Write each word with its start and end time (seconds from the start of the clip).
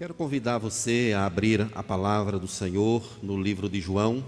Quero 0.00 0.14
convidar 0.14 0.56
você 0.56 1.12
a 1.14 1.26
abrir 1.26 1.68
a 1.74 1.82
palavra 1.82 2.38
do 2.38 2.48
Senhor 2.48 3.06
no 3.22 3.38
livro 3.38 3.68
de 3.68 3.82
João, 3.82 4.24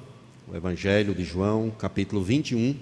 o 0.47 0.55
Evangelho 0.55 1.15
de 1.15 1.25
João, 1.25 1.71
capítulo 1.71 2.23
21. 2.23 2.77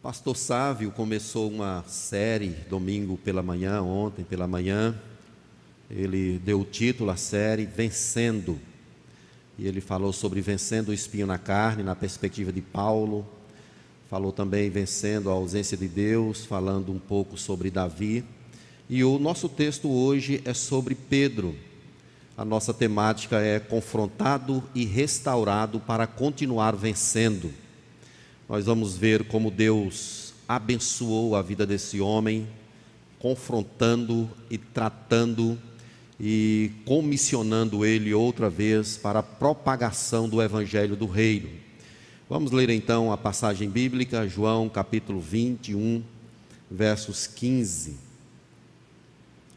Pastor 0.00 0.34
Sávio 0.34 0.90
começou 0.92 1.50
uma 1.50 1.84
série 1.86 2.56
domingo 2.70 3.18
pela 3.18 3.42
manhã, 3.42 3.82
ontem 3.82 4.24
pela 4.24 4.46
manhã. 4.48 4.98
Ele 5.90 6.38
deu 6.38 6.62
o 6.62 6.64
título 6.64 7.10
à 7.10 7.18
série 7.18 7.66
Vencendo. 7.66 8.58
E 9.58 9.66
ele 9.66 9.82
falou 9.82 10.14
sobre 10.14 10.40
vencendo 10.40 10.88
o 10.88 10.94
espinho 10.94 11.26
na 11.26 11.36
carne, 11.36 11.82
na 11.82 11.94
perspectiva 11.94 12.50
de 12.50 12.62
Paulo, 12.62 13.28
falou 14.08 14.32
também 14.32 14.70
vencendo 14.70 15.28
a 15.28 15.34
ausência 15.34 15.76
de 15.76 15.86
Deus, 15.86 16.46
falando 16.46 16.90
um 16.90 16.98
pouco 16.98 17.36
sobre 17.36 17.70
Davi. 17.70 18.24
E 18.88 19.04
o 19.04 19.18
nosso 19.18 19.50
texto 19.50 19.90
hoje 19.90 20.40
é 20.46 20.54
sobre 20.54 20.94
Pedro. 20.94 21.54
A 22.34 22.44
nossa 22.44 22.72
temática 22.72 23.38
é 23.38 23.60
confrontado 23.60 24.64
e 24.74 24.84
restaurado 24.86 25.78
para 25.78 26.06
continuar 26.06 26.74
vencendo. 26.74 27.52
Nós 28.48 28.64
vamos 28.64 28.96
ver 28.96 29.24
como 29.24 29.50
Deus 29.50 30.32
abençoou 30.48 31.36
a 31.36 31.42
vida 31.42 31.66
desse 31.66 32.00
homem, 32.00 32.48
confrontando 33.18 34.30
e 34.50 34.56
tratando 34.56 35.58
e 36.18 36.72
comissionando 36.86 37.84
ele 37.84 38.14
outra 38.14 38.48
vez 38.48 38.96
para 38.96 39.18
a 39.18 39.22
propagação 39.22 40.26
do 40.26 40.40
evangelho 40.40 40.96
do 40.96 41.06
reino. 41.06 41.67
Vamos 42.28 42.52
ler 42.52 42.68
então 42.68 43.10
a 43.10 43.16
passagem 43.16 43.70
bíblica, 43.70 44.28
João 44.28 44.68
capítulo 44.68 45.18
21, 45.18 46.02
versos 46.70 47.26
15 47.26 47.96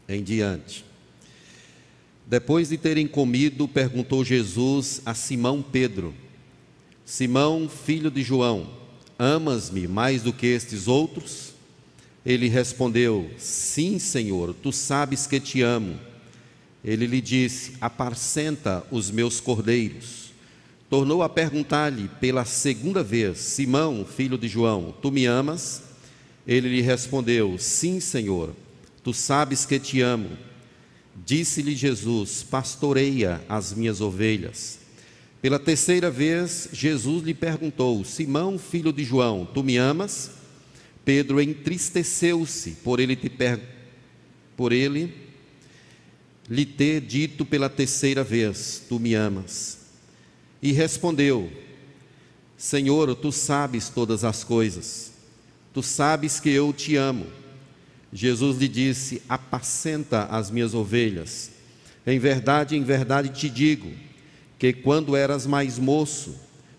em 0.08 0.22
diante. 0.22 0.82
Depois 2.26 2.70
de 2.70 2.78
terem 2.78 3.06
comido, 3.06 3.68
perguntou 3.68 4.24
Jesus 4.24 5.02
a 5.04 5.12
Simão 5.12 5.60
Pedro: 5.60 6.14
Simão, 7.04 7.68
filho 7.68 8.10
de 8.10 8.22
João, 8.22 8.70
amas-me 9.18 9.86
mais 9.86 10.22
do 10.22 10.32
que 10.32 10.46
estes 10.46 10.88
outros? 10.88 11.52
Ele 12.24 12.48
respondeu: 12.48 13.30
Sim, 13.36 13.98
Senhor, 13.98 14.54
tu 14.54 14.72
sabes 14.72 15.26
que 15.26 15.38
te 15.38 15.60
amo. 15.60 16.00
Ele 16.82 17.06
lhe 17.06 17.20
disse: 17.20 17.74
Apacenta 17.82 18.82
os 18.90 19.10
meus 19.10 19.40
cordeiros 19.40 20.21
tornou 20.92 21.22
a 21.22 21.28
perguntar-lhe 21.30 22.06
pela 22.20 22.44
segunda 22.44 23.02
vez: 23.02 23.38
Simão, 23.38 24.04
filho 24.04 24.36
de 24.36 24.46
João, 24.46 24.94
tu 25.00 25.10
me 25.10 25.24
amas? 25.24 25.84
Ele 26.46 26.68
lhe 26.68 26.82
respondeu: 26.82 27.56
Sim, 27.56 27.98
Senhor, 27.98 28.54
tu 29.02 29.14
sabes 29.14 29.64
que 29.64 29.78
te 29.78 30.02
amo. 30.02 30.36
Disse-lhe 31.24 31.74
Jesus: 31.74 32.42
Pastoreia 32.42 33.42
as 33.48 33.72
minhas 33.72 34.02
ovelhas. 34.02 34.80
Pela 35.40 35.58
terceira 35.58 36.10
vez, 36.10 36.68
Jesus 36.74 37.22
lhe 37.24 37.32
perguntou: 37.32 38.04
Simão, 38.04 38.58
filho 38.58 38.92
de 38.92 39.02
João, 39.02 39.46
tu 39.46 39.64
me 39.64 39.78
amas? 39.78 40.32
Pedro 41.06 41.40
entristeceu-se 41.40 42.72
por 42.84 43.00
ele 43.00 43.16
te 43.16 43.30
per... 43.30 43.58
por 44.54 44.72
ele 44.72 45.14
lhe 46.50 46.66
ter 46.66 47.00
dito 47.00 47.46
pela 47.46 47.70
terceira 47.70 48.22
vez: 48.22 48.82
Tu 48.86 49.00
me 49.00 49.14
amas. 49.14 49.81
E 50.62 50.70
respondeu: 50.70 51.50
Senhor, 52.56 53.12
tu 53.16 53.32
sabes 53.32 53.88
todas 53.88 54.22
as 54.22 54.44
coisas, 54.44 55.12
tu 55.74 55.82
sabes 55.82 56.38
que 56.38 56.50
eu 56.50 56.72
te 56.72 56.94
amo. 56.94 57.26
Jesus 58.12 58.58
lhe 58.58 58.68
disse: 58.68 59.20
Apacenta 59.28 60.26
as 60.26 60.50
minhas 60.50 60.72
ovelhas. 60.72 61.50
Em 62.06 62.18
verdade, 62.18 62.76
em 62.76 62.84
verdade 62.84 63.30
te 63.30 63.48
digo, 63.48 63.90
que 64.58 64.72
quando 64.72 65.16
eras 65.16 65.46
mais 65.46 65.78
moço, 65.78 66.36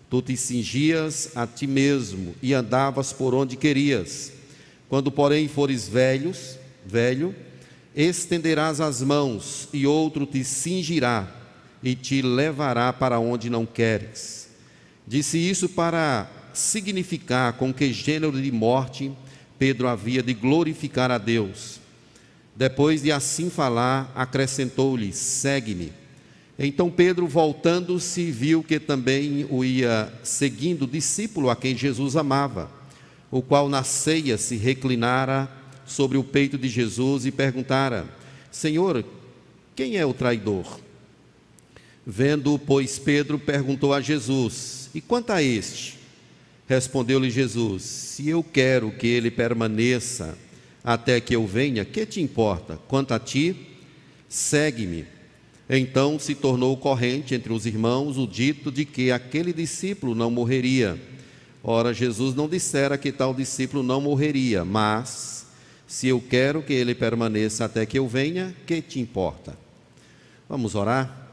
tu 0.08 0.22
te 0.22 0.36
cingias 0.36 1.30
a 1.34 1.46
ti 1.46 1.66
mesmo 1.66 2.34
e 2.42 2.54
andavas 2.54 3.12
por 3.12 3.34
onde 3.34 3.56
querias. 3.56 4.32
Quando, 4.88 5.10
porém, 5.10 5.48
fores 5.48 5.88
velhos, 5.88 6.58
velho, 6.86 7.34
estenderás 7.94 8.80
as 8.80 9.02
mãos 9.02 9.68
e 9.72 9.86
outro 9.86 10.24
te 10.24 10.44
cingirá 10.44 11.43
e 11.84 11.94
te 11.94 12.22
levará 12.22 12.92
para 12.94 13.20
onde 13.20 13.50
não 13.50 13.66
queres. 13.66 14.48
Disse 15.06 15.38
isso 15.38 15.68
para 15.68 16.26
significar 16.54 17.52
com 17.52 17.74
que 17.74 17.92
gênero 17.92 18.40
de 18.40 18.50
morte 18.50 19.12
Pedro 19.58 19.86
havia 19.86 20.22
de 20.22 20.32
glorificar 20.32 21.10
a 21.10 21.18
Deus. 21.18 21.78
Depois 22.56 23.02
de 23.02 23.12
assim 23.12 23.50
falar, 23.50 24.10
acrescentou-lhe: 24.14 25.12
Segue-me. 25.12 25.92
Então 26.58 26.88
Pedro, 26.90 27.26
voltando-se, 27.26 28.30
viu 28.30 28.62
que 28.62 28.80
também 28.80 29.46
o 29.50 29.64
ia 29.64 30.12
seguindo 30.22 30.82
o 30.82 30.88
discípulo 30.88 31.50
a 31.50 31.56
quem 31.56 31.76
Jesus 31.76 32.16
amava, 32.16 32.70
o 33.30 33.42
qual 33.42 33.68
na 33.68 33.82
ceia 33.82 34.38
se 34.38 34.56
reclinara 34.56 35.50
sobre 35.84 36.16
o 36.16 36.24
peito 36.24 36.56
de 36.56 36.68
Jesus 36.68 37.26
e 37.26 37.30
perguntara: 37.30 38.06
Senhor, 38.50 39.04
quem 39.76 39.96
é 39.96 40.06
o 40.06 40.14
traidor? 40.14 40.83
Vendo, 42.06 42.58
pois, 42.58 42.98
Pedro 42.98 43.38
perguntou 43.38 43.94
a 43.94 44.00
Jesus: 44.00 44.90
E 44.94 45.00
quanto 45.00 45.30
a 45.30 45.42
este? 45.42 45.98
Respondeu-lhe 46.68 47.30
Jesus: 47.30 47.82
Se 47.82 48.28
eu 48.28 48.42
quero 48.42 48.90
que 48.92 49.06
ele 49.06 49.30
permaneça 49.30 50.36
até 50.82 51.20
que 51.20 51.34
eu 51.34 51.46
venha, 51.46 51.84
que 51.84 52.04
te 52.04 52.20
importa? 52.20 52.78
Quanto 52.88 53.14
a 53.14 53.18
ti, 53.18 53.56
segue-me. 54.28 55.06
Então 55.68 56.18
se 56.18 56.34
tornou 56.34 56.76
corrente 56.76 57.34
entre 57.34 57.52
os 57.52 57.64
irmãos 57.64 58.18
o 58.18 58.26
dito 58.26 58.70
de 58.70 58.84
que 58.84 59.10
aquele 59.10 59.52
discípulo 59.52 60.14
não 60.14 60.30
morreria. 60.30 61.00
Ora, 61.62 61.94
Jesus 61.94 62.34
não 62.34 62.46
dissera 62.46 62.98
que 62.98 63.10
tal 63.10 63.32
discípulo 63.32 63.82
não 63.82 63.98
morreria, 63.98 64.62
mas 64.62 65.46
se 65.86 66.08
eu 66.08 66.20
quero 66.20 66.62
que 66.62 66.74
ele 66.74 66.94
permaneça 66.94 67.64
até 67.64 67.86
que 67.86 67.98
eu 67.98 68.06
venha, 68.06 68.54
que 68.66 68.82
te 68.82 69.00
importa? 69.00 69.56
Vamos 70.46 70.74
orar? 70.74 71.23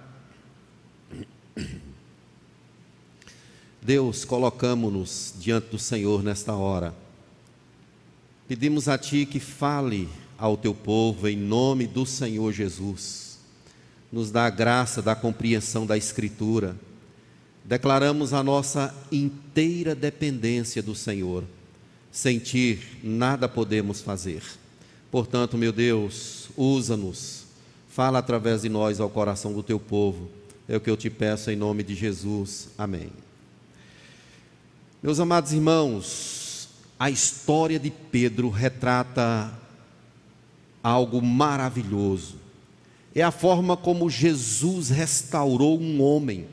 Deus, 3.82 4.24
colocamos-nos 4.24 5.34
diante 5.40 5.70
do 5.72 5.80
Senhor 5.80 6.22
nesta 6.24 6.54
hora. 6.54 6.94
Pedimos 8.48 8.88
a 8.88 8.98
Ti 8.98 9.26
que 9.26 9.40
fale 9.40 10.08
ao 10.38 10.56
Teu 10.56 10.74
povo 10.74 11.28
em 11.28 11.36
nome 11.36 11.88
do 11.88 12.06
Senhor 12.06 12.52
Jesus. 12.52 13.40
Nos 14.12 14.30
dá 14.30 14.46
a 14.46 14.50
graça 14.50 15.02
da 15.02 15.16
compreensão 15.16 15.86
da 15.86 15.98
Escritura. 15.98 16.76
Declaramos 17.66 18.34
a 18.34 18.44
nossa 18.44 18.94
inteira 19.12 19.96
dependência 19.96 20.84
do 20.84 20.94
Senhor. 20.94 21.44
Sem 22.12 22.38
Ti, 22.38 22.80
nada 23.04 23.48
podemos 23.48 24.02
fazer. 24.02 24.44
Portanto, 25.10 25.58
meu 25.58 25.72
Deus, 25.72 26.50
usa-nos. 26.56 27.46
Fala 27.90 28.20
através 28.20 28.62
de 28.62 28.70
nós 28.70 29.00
ao 29.00 29.10
coração 29.10 29.54
do 29.54 29.64
Teu 29.64 29.80
povo 29.80 30.30
é 30.72 30.78
o 30.78 30.80
que 30.80 30.90
eu 30.90 30.96
te 30.96 31.10
peço 31.10 31.52
em 31.52 31.56
nome 31.58 31.84
de 31.84 31.94
Jesus. 31.94 32.70
Amém. 32.78 33.10
Meus 35.04 35.20
amados 35.20 35.52
irmãos, 35.52 36.70
a 36.98 37.10
história 37.10 37.78
de 37.78 37.92
Pedro 37.92 38.50
retrata 38.50 39.54
algo 40.82 41.22
maravilhoso. 41.22 42.36
É 43.14 43.22
a 43.22 43.32
forma 43.32 43.76
como 43.76 44.10
Jesus 44.10 44.90
restaurou 44.90 45.78
um 45.78 46.02
homem 46.02 46.48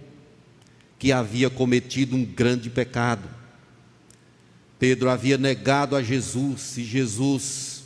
que 0.99 1.13
havia 1.13 1.49
cometido 1.49 2.17
um 2.17 2.25
grande 2.25 2.69
pecado. 2.69 3.29
Pedro 4.81 5.11
havia 5.11 5.39
negado 5.39 5.95
a 5.95 6.03
Jesus 6.03 6.77
e 6.77 6.83
Jesus 6.83 7.85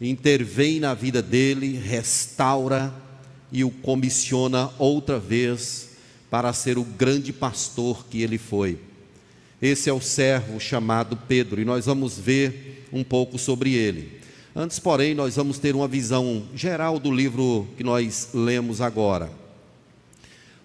intervém 0.00 0.80
na 0.80 0.94
vida 0.94 1.20
dele, 1.20 1.76
restaura 1.76 3.06
e 3.50 3.64
o 3.64 3.70
comissiona 3.70 4.70
outra 4.78 5.18
vez 5.18 5.90
para 6.30 6.52
ser 6.52 6.78
o 6.78 6.84
grande 6.84 7.32
pastor 7.32 8.06
que 8.08 8.22
ele 8.22 8.38
foi. 8.38 8.78
Esse 9.60 9.90
é 9.90 9.92
o 9.92 10.00
servo 10.00 10.60
chamado 10.60 11.16
Pedro 11.16 11.60
e 11.60 11.64
nós 11.64 11.86
vamos 11.86 12.18
ver 12.18 12.86
um 12.92 13.02
pouco 13.02 13.38
sobre 13.38 13.72
ele. 13.72 14.18
Antes, 14.54 14.78
porém, 14.78 15.14
nós 15.14 15.36
vamos 15.36 15.58
ter 15.58 15.74
uma 15.74 15.88
visão 15.88 16.44
geral 16.54 16.98
do 16.98 17.10
livro 17.10 17.66
que 17.76 17.84
nós 17.84 18.30
lemos 18.34 18.80
agora. 18.80 19.30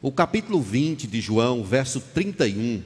O 0.02 0.12
capítulo 0.12 0.62
20 0.62 1.08
de 1.08 1.22
João, 1.22 1.64
verso 1.64 2.00
31, 2.00 2.84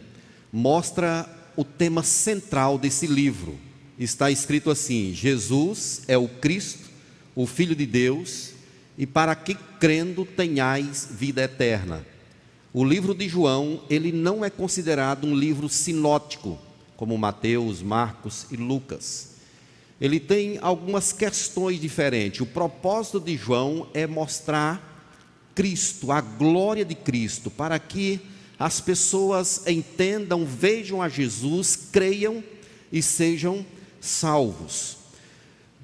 mostra 0.52 1.28
o 1.56 1.64
tema 1.64 2.04
central 2.04 2.78
desse 2.78 3.08
livro. 3.08 3.58
Está 3.98 4.30
escrito 4.30 4.70
assim: 4.70 5.14
Jesus 5.14 6.04
é 6.08 6.18
o 6.18 6.28
Cristo, 6.28 6.90
o 7.36 7.48
Filho 7.48 7.76
de 7.76 7.86
Deus, 7.86 8.52
e 8.98 9.06
para 9.06 9.36
que 9.36 9.54
crendo 9.80 10.26
tenhais 10.26 11.08
vida 11.12 11.44
eterna. 11.44 12.06
O 12.74 12.84
livro 12.84 13.14
de 13.14 13.30
João, 13.30 13.82
ele 13.90 14.12
não 14.12 14.44
é 14.44 14.50
considerado 14.50 15.26
um 15.26 15.36
livro 15.36 15.70
sinótico, 15.70 16.58
como 16.96 17.18
Mateus, 17.18 17.82
Marcos 17.82 18.48
e 18.52 18.58
Lucas. 18.58 19.36
ele 20.00 20.20
tem 20.20 20.60
algumas 20.62 21.12
questões 21.12 21.80
diferentes. 21.80 22.42
O 22.42 22.46
propósito 22.46 23.20
de 23.20 23.36
João 23.36 23.88
é 23.94 24.06
mostrar 24.06 24.96
Cristo, 25.56 26.12
a 26.12 26.22
glória 26.22 26.86
de 26.86 26.94
Cristo, 26.94 27.50
para 27.50 27.80
que 27.80 28.20
as 28.60 28.80
pessoas 28.80 29.64
entendam, 29.66 30.46
vejam 30.46 31.02
a 31.02 31.10
Jesus, 31.10 31.76
creiam 31.92 32.44
e 32.92 33.02
sejam 33.02 33.66
salvos. 34.00 34.97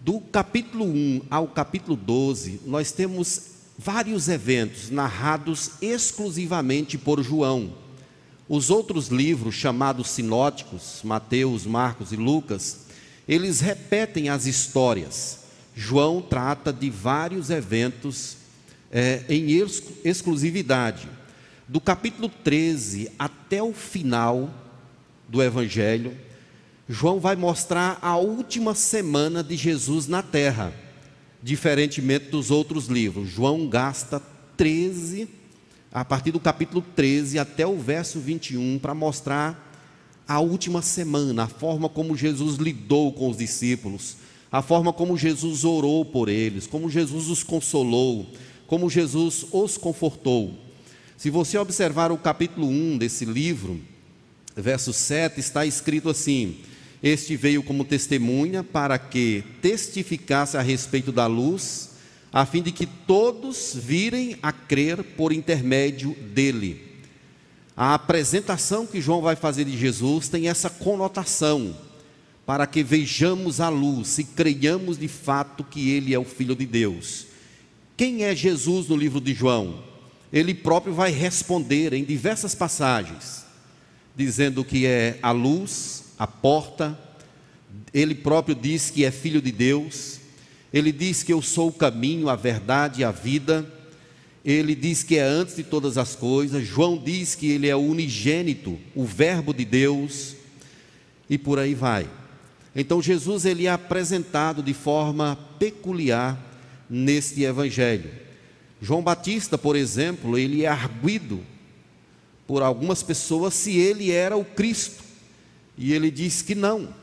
Do 0.03 0.19
capítulo 0.19 0.83
1 0.83 1.21
ao 1.29 1.47
capítulo 1.47 1.95
12, 1.95 2.59
nós 2.65 2.91
temos 2.91 3.44
vários 3.77 4.27
eventos 4.27 4.89
narrados 4.89 5.81
exclusivamente 5.81 6.97
por 6.97 7.23
João. 7.23 7.73
Os 8.50 8.69
outros 8.69 9.07
livros, 9.07 9.55
chamados 9.55 10.09
sinóticos, 10.09 11.00
Mateus, 11.05 11.65
Marcos 11.65 12.11
e 12.11 12.17
Lucas, 12.17 12.79
eles 13.25 13.61
repetem 13.61 14.27
as 14.27 14.45
histórias. 14.45 15.39
João 15.73 16.21
trata 16.21 16.73
de 16.73 16.89
vários 16.89 17.50
eventos 17.50 18.35
é, 18.91 19.23
em 19.29 19.51
exclusividade. 20.03 21.07
Do 21.65 21.79
capítulo 21.79 22.27
13 22.27 23.09
até 23.17 23.63
o 23.63 23.71
final 23.71 24.53
do 25.29 25.41
Evangelho, 25.41 26.13
João 26.88 27.18
vai 27.19 27.35
mostrar 27.35 27.97
a 28.01 28.18
última 28.18 28.75
semana 28.75 29.41
de 29.41 29.56
Jesus 29.56 30.06
na 30.07 30.21
terra, 30.21 30.74
diferentemente 31.41 32.25
dos 32.25 32.51
outros 32.51 32.88
livros. 32.88 33.30
João 33.30 33.68
gasta 33.68 34.21
13, 34.57 35.30
a 35.91 36.03
partir 36.03 36.31
do 36.31 36.41
capítulo 36.41 36.83
13 36.94 37.39
até 37.39 37.65
o 37.65 37.77
verso 37.77 38.19
21, 38.19 38.80
para 38.80 38.94
mostrar 38.94 39.71
a 40.27 40.41
última 40.41 40.81
semana, 40.81 41.44
a 41.44 41.47
forma 41.47 41.88
como 41.88 42.18
Jesus 42.18 42.57
lidou 42.57 43.13
com 43.13 43.29
os 43.29 43.38
discípulos, 43.38 44.18
a 44.51 44.62
forma 44.62 44.91
como 44.91 45.18
Jesus 45.18 45.63
orou 45.63 46.03
por 46.03 46.27
eles, 46.27 46.68
como 46.68 46.89
Jesus 46.89 47.29
os 47.29 47.44
consolou, 47.44 48.27
como 48.68 48.89
Jesus 48.89 49.45
os 49.53 49.77
confortou. 49.77 50.57
Se 51.18 51.29
você 51.29 51.57
observar 51.57 52.12
o 52.12 52.18
capítulo 52.18 52.68
1 52.68 52.97
desse 52.97 53.24
livro, 53.24 53.79
verso 54.56 54.91
7, 54.91 55.39
está 55.39 55.65
escrito 55.65 56.09
assim: 56.09 56.57
Este 57.03 57.35
veio 57.35 57.61
como 57.61 57.83
testemunha 57.83 58.63
para 58.63 58.97
que 58.97 59.44
testificasse 59.61 60.55
a 60.55 60.61
respeito 60.61 61.11
da 61.11 61.27
luz, 61.27 61.89
a 62.31 62.45
fim 62.45 62.63
de 62.63 62.71
que 62.71 62.85
todos 62.85 63.75
virem 63.75 64.38
a 64.41 64.53
crer 64.53 65.03
por 65.03 65.33
intermédio 65.33 66.15
dele. 66.33 66.81
A 67.75 67.94
apresentação 67.94 68.88
que 68.88 69.01
João 69.01 69.21
vai 69.21 69.35
fazer 69.35 69.65
de 69.65 69.77
Jesus 69.77 70.29
tem 70.29 70.47
essa 70.47 70.69
conotação, 70.69 71.75
para 72.45 72.65
que 72.65 72.81
vejamos 72.81 73.59
a 73.59 73.67
luz 73.67 74.17
e 74.19 74.23
creiamos 74.23 74.97
de 74.97 75.09
fato 75.09 75.63
que 75.63 75.89
ele 75.89 76.13
é 76.13 76.19
o 76.19 76.23
Filho 76.23 76.55
de 76.55 76.65
Deus. 76.65 77.27
Quem 77.97 78.23
é 78.23 78.33
Jesus 78.33 78.88
no 78.88 78.95
livro 78.95 79.19
de 79.19 79.33
João? 79.33 79.83
Ele 80.31 80.53
próprio 80.53 80.94
vai 80.94 81.11
responder 81.11 81.94
em 81.94 82.03
diversas 82.03 82.55
passagens, 82.55 83.45
dizendo 84.15 84.63
que 84.63 84.85
é 84.85 85.19
a 85.21 85.31
luz, 85.31 86.02
a 86.24 86.28
porta, 86.28 86.98
ele 87.94 88.16
próprio 88.16 88.56
diz 88.56 88.90
que 88.90 89.04
é 89.04 89.12
Filho 89.12 89.42
de 89.42 89.52
Deus, 89.52 90.20
ele 90.72 90.92
diz 90.92 91.24
que 91.24 91.34
eu 91.34 91.42
sou 91.42 91.68
o 91.68 91.74
caminho, 91.74 92.30
a 92.30 92.36
verdade 92.36 93.02
e 93.02 93.04
a 93.04 93.12
vida 93.12 93.66
ele 94.44 94.75
diz 94.75 95.04
que 95.04 95.18
é 95.18 95.24
antes 95.24 95.56
de 95.56 95.64
todas 95.64 95.98
as 95.98 96.16
coisas, 96.16 96.66
João 96.66 96.98
diz 96.98 97.34
que 97.34 97.50
ele 97.50 97.68
é 97.68 97.75
o 97.75 97.80
unigênito, 97.80 98.78
o 98.94 99.06
Verbo 99.06 99.54
de 99.54 99.64
Deus, 99.64 100.36
e 101.30 101.38
por 101.38 101.58
aí 101.58 101.74
vai. 101.74 102.10
Então 102.75 103.02
Jesus 103.02 103.46
ele 103.46 103.68
é 103.68 103.72
apresentado 103.72 104.62
de 104.62 104.74
forma 104.74 105.38
peculiar 105.58 106.38
neste 106.90 107.44
evangelho. 107.44 108.12
João 108.81 109.02
Batista, 109.02 109.58
por 109.58 109.78
exemplo, 109.78 110.38
ele 110.38 110.66
é 110.66 110.68
arguido 110.68 111.40
por 112.46 112.62
algumas 112.62 113.02
pessoas 113.02 113.54
se 113.54 113.78
ele 113.78 114.12
era 114.12 114.36
o 114.36 114.44
Cristo, 114.44 115.02
e 115.78 115.94
ele 115.94 116.12
diz 116.12 116.42
que 116.42 116.56
não. 116.56 116.94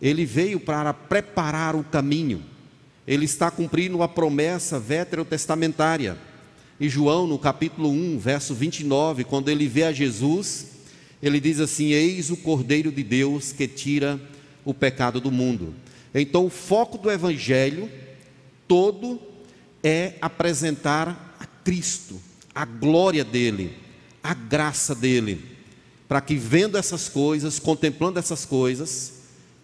Ele 0.00 0.24
veio 0.24 0.60
para 0.60 0.94
preparar 0.94 1.74
o 1.74 1.82
caminho 1.84 2.44
ele 3.08 3.24
está 3.24 3.50
cumprindo 3.50 4.02
a 4.02 4.06
promessa 4.06 4.78
veterotestamentária. 4.78 6.18
E 6.78 6.90
João, 6.90 7.26
no 7.26 7.38
capítulo 7.38 7.88
1, 7.88 8.18
verso 8.18 8.54
29, 8.54 9.24
quando 9.24 9.48
ele 9.48 9.66
vê 9.66 9.84
a 9.84 9.92
Jesus, 9.92 10.66
ele 11.22 11.40
diz 11.40 11.58
assim: 11.58 11.92
Eis 11.92 12.28
o 12.28 12.36
Cordeiro 12.36 12.92
de 12.92 13.02
Deus 13.02 13.50
que 13.50 13.66
tira 13.66 14.20
o 14.62 14.74
pecado 14.74 15.22
do 15.22 15.32
mundo. 15.32 15.74
Então, 16.14 16.44
o 16.44 16.50
foco 16.50 16.98
do 16.98 17.10
Evangelho 17.10 17.90
todo 18.68 19.18
é 19.82 20.16
apresentar 20.20 21.34
a 21.40 21.46
Cristo, 21.46 22.20
a 22.54 22.66
glória 22.66 23.24
dele, 23.24 23.72
a 24.22 24.34
graça 24.34 24.94
dele, 24.94 25.42
para 26.08 26.20
que 26.20 26.36
vendo 26.36 26.78
essas 26.78 27.08
coisas, 27.08 27.58
contemplando 27.58 28.18
essas 28.18 28.44
coisas, 28.44 29.12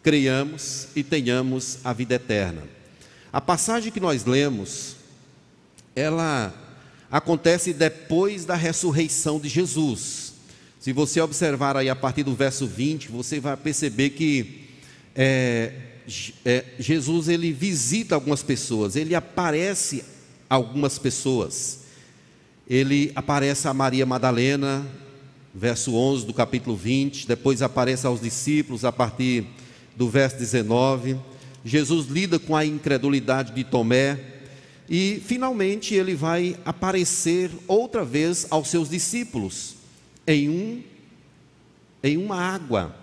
creiamos 0.02 0.88
e 0.94 1.02
tenhamos 1.02 1.79
a 1.82 1.93
vida 1.93 2.14
eterna. 2.14 2.62
A 3.32 3.41
passagem 3.41 3.91
que 3.91 3.99
nós 3.99 4.25
lemos, 4.25 4.96
ela 5.96 6.55
acontece 7.11 7.73
depois 7.73 8.44
da 8.44 8.55
ressurreição 8.55 9.41
de 9.41 9.49
Jesus. 9.49 10.35
Se 10.79 10.93
você 10.93 11.20
observar 11.20 11.76
aí 11.76 11.88
a 11.88 11.96
partir 11.96 12.23
do 12.23 12.35
verso 12.35 12.67
20, 12.67 13.08
você 13.08 13.40
vai 13.40 13.56
perceber 13.56 14.11
que 14.11 14.69
é, 15.17 15.73
é, 16.44 16.64
Jesus 16.79 17.29
ele 17.29 17.52
visita 17.52 18.14
algumas 18.14 18.43
pessoas, 18.43 18.94
ele 18.94 19.14
aparece 19.14 20.05
algumas 20.49 20.99
pessoas. 20.99 21.81
Ele 22.69 23.12
aparece 23.14 23.69
a 23.69 23.75
Maria 23.75 24.06
Madalena, 24.06 24.87
verso 25.55 25.95
11 25.95 26.27
do 26.27 26.35
capítulo 26.35 26.77
20, 26.77 27.27
depois 27.27 27.62
aparece 27.62 28.06
aos 28.06 28.21
discípulos 28.21 28.85
a 28.85 28.91
partir 28.91 29.47
do 29.97 30.09
verso 30.09 30.37
19 30.37 31.17
Jesus 31.65 32.09
lida 32.09 32.39
com 32.39 32.55
a 32.55 32.65
incredulidade 32.65 33.55
de 33.55 33.65
Tomé 33.65 34.21
e 34.89 35.23
finalmente 35.25 35.95
ele 35.95 36.15
vai 36.15 36.59
aparecer 36.62 37.51
outra 37.67 38.05
vez 38.05 38.47
aos 38.51 38.69
seus 38.69 38.91
discípulos 38.91 39.75
em 40.27 40.49
um 40.51 40.83
em 42.03 42.19
uma 42.19 42.37
água, 42.37 42.95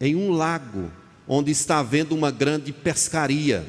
em 0.00 0.14
um 0.14 0.30
lago, 0.30 0.92
onde 1.26 1.50
está 1.50 1.80
havendo 1.80 2.14
uma 2.14 2.30
grande 2.30 2.72
pescaria. 2.72 3.66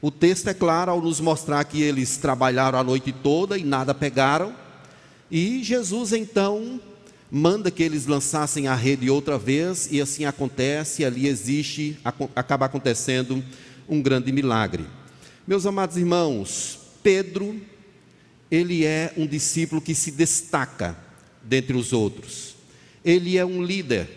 O 0.00 0.10
texto 0.10 0.48
é 0.48 0.54
claro 0.54 0.90
ao 0.90 1.02
nos 1.02 1.20
mostrar 1.20 1.62
que 1.64 1.82
eles 1.82 2.16
trabalharam 2.16 2.78
a 2.78 2.84
noite 2.84 3.12
toda 3.12 3.58
e 3.58 3.64
nada 3.64 3.92
pegaram. 3.92 4.54
E 5.30 5.62
Jesus 5.62 6.14
então 6.14 6.80
manda 7.36 7.70
que 7.70 7.82
eles 7.82 8.06
lançassem 8.06 8.66
a 8.66 8.74
rede 8.74 9.10
outra 9.10 9.36
vez, 9.36 9.88
e 9.90 10.00
assim 10.00 10.24
acontece, 10.24 11.04
ali 11.04 11.28
existe, 11.28 11.98
acaba 12.34 12.64
acontecendo 12.64 13.44
um 13.86 14.00
grande 14.00 14.32
milagre. 14.32 14.86
Meus 15.46 15.66
amados 15.66 15.98
irmãos, 15.98 16.78
Pedro, 17.02 17.60
ele 18.50 18.86
é 18.86 19.12
um 19.18 19.26
discípulo 19.26 19.82
que 19.82 19.94
se 19.94 20.10
destaca 20.10 20.96
dentre 21.42 21.76
os 21.76 21.92
outros. 21.92 22.56
Ele 23.04 23.36
é 23.36 23.44
um 23.44 23.62
líder. 23.62 24.08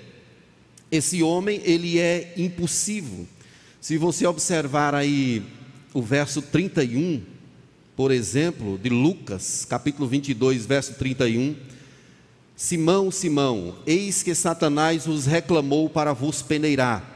Esse 0.89 1.21
homem, 1.21 1.61
ele 1.65 1.99
é 1.99 2.33
impulsivo. 2.37 3.27
Se 3.81 3.97
você 3.97 4.25
observar 4.25 4.95
aí 4.95 5.43
o 5.93 6.01
verso 6.01 6.41
31, 6.41 7.21
por 7.97 8.11
exemplo, 8.11 8.79
de 8.81 8.89
Lucas, 8.89 9.65
capítulo 9.65 10.07
22, 10.07 10.65
verso 10.65 10.93
31, 10.93 11.55
Simão, 12.61 13.09
Simão, 13.09 13.73
eis 13.87 14.21
que 14.21 14.35
Satanás 14.35 15.07
os 15.07 15.25
reclamou 15.25 15.89
para 15.89 16.11
vos 16.11 16.41
peneirar 16.41 17.09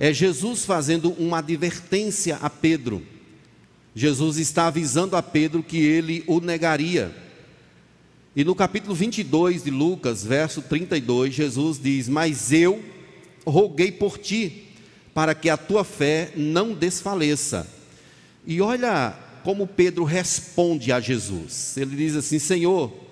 é 0.00 0.10
Jesus 0.10 0.64
fazendo 0.64 1.10
uma 1.18 1.40
advertência 1.40 2.36
a 2.36 2.48
Pedro. 2.48 3.02
Jesus 3.94 4.38
está 4.38 4.68
avisando 4.68 5.14
a 5.14 5.22
Pedro 5.22 5.62
que 5.62 5.76
ele 5.76 6.24
o 6.26 6.40
negaria. 6.40 7.14
E 8.34 8.42
no 8.42 8.54
capítulo 8.54 8.94
22 8.94 9.64
de 9.64 9.70
Lucas, 9.70 10.24
verso 10.24 10.62
32, 10.62 11.34
Jesus 11.34 11.78
diz: 11.78 12.08
Mas 12.08 12.50
eu 12.50 12.82
roguei 13.46 13.92
por 13.92 14.16
ti, 14.16 14.68
para 15.12 15.34
que 15.34 15.50
a 15.50 15.58
tua 15.58 15.84
fé 15.84 16.32
não 16.34 16.72
desfaleça. 16.72 17.70
E 18.46 18.62
olha 18.62 19.14
como 19.44 19.66
Pedro 19.66 20.04
responde 20.04 20.90
a 20.90 21.00
Jesus. 21.00 21.76
Ele 21.76 21.96
diz 21.96 22.16
assim: 22.16 22.38
Senhor, 22.38 23.05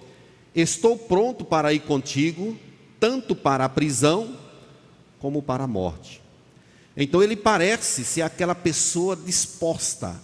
estou 0.54 0.96
pronto 0.96 1.44
para 1.44 1.72
ir 1.72 1.80
contigo, 1.80 2.56
tanto 3.00 3.34
para 3.34 3.64
a 3.64 3.68
prisão 3.68 4.36
como 5.18 5.42
para 5.42 5.64
a 5.64 5.66
morte. 5.68 6.22
Então 6.96 7.22
ele 7.22 7.34
parece 7.34 8.04
ser 8.04 8.22
aquela 8.22 8.54
pessoa 8.54 9.16
disposta. 9.16 10.14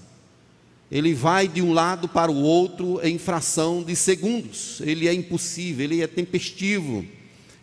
Ele 0.91 1.15
vai 1.15 1.49
de 1.49 1.63
um 1.63 1.73
lado 1.73 2.09
para 2.09 2.31
o 2.31 2.43
outro 2.43 3.01
em 3.03 3.19
fração 3.19 3.83
de 3.83 3.95
segundos. 3.97 4.81
Ele 4.81 5.09
é 5.09 5.15
impossível, 5.15 5.85
ele 5.85 6.03
é 6.03 6.07
tempestivo. 6.07 7.05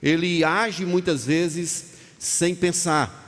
Ele 0.02 0.44
age 0.44 0.86
muitas 0.86 1.26
vezes 1.26 1.86
sem 2.20 2.56
pensar. 2.56 3.26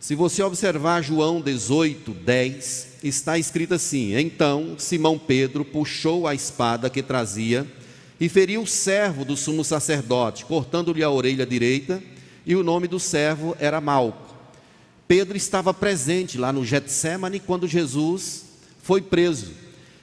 Se 0.00 0.14
você 0.14 0.42
observar 0.42 1.02
João 1.02 1.40
18, 1.40 2.12
10, 2.12 2.88
está 3.02 3.38
escrito 3.38 3.74
assim: 3.74 4.16
Então 4.16 4.76
Simão 4.78 5.18
Pedro 5.18 5.64
puxou 5.64 6.26
a 6.26 6.34
espada 6.34 6.88
que 6.88 7.02
trazia 7.02 7.66
e 8.20 8.28
feriu 8.28 8.62
o 8.62 8.66
servo 8.66 9.24
do 9.24 9.36
sumo 9.36 9.64
sacerdote, 9.64 10.44
cortando-lhe 10.44 11.02
a 11.02 11.10
orelha 11.10 11.46
direita, 11.46 12.02
e 12.44 12.56
o 12.56 12.62
nome 12.62 12.88
do 12.88 12.98
servo 12.98 13.56
era 13.60 13.80
Malco. 13.80 14.34
Pedro 15.06 15.36
estava 15.36 15.72
presente 15.72 16.36
lá 16.36 16.52
no 16.52 16.64
Getsemane 16.64 17.40
quando 17.40 17.66
Jesus 17.66 18.44
foi 18.82 19.00
preso. 19.00 19.52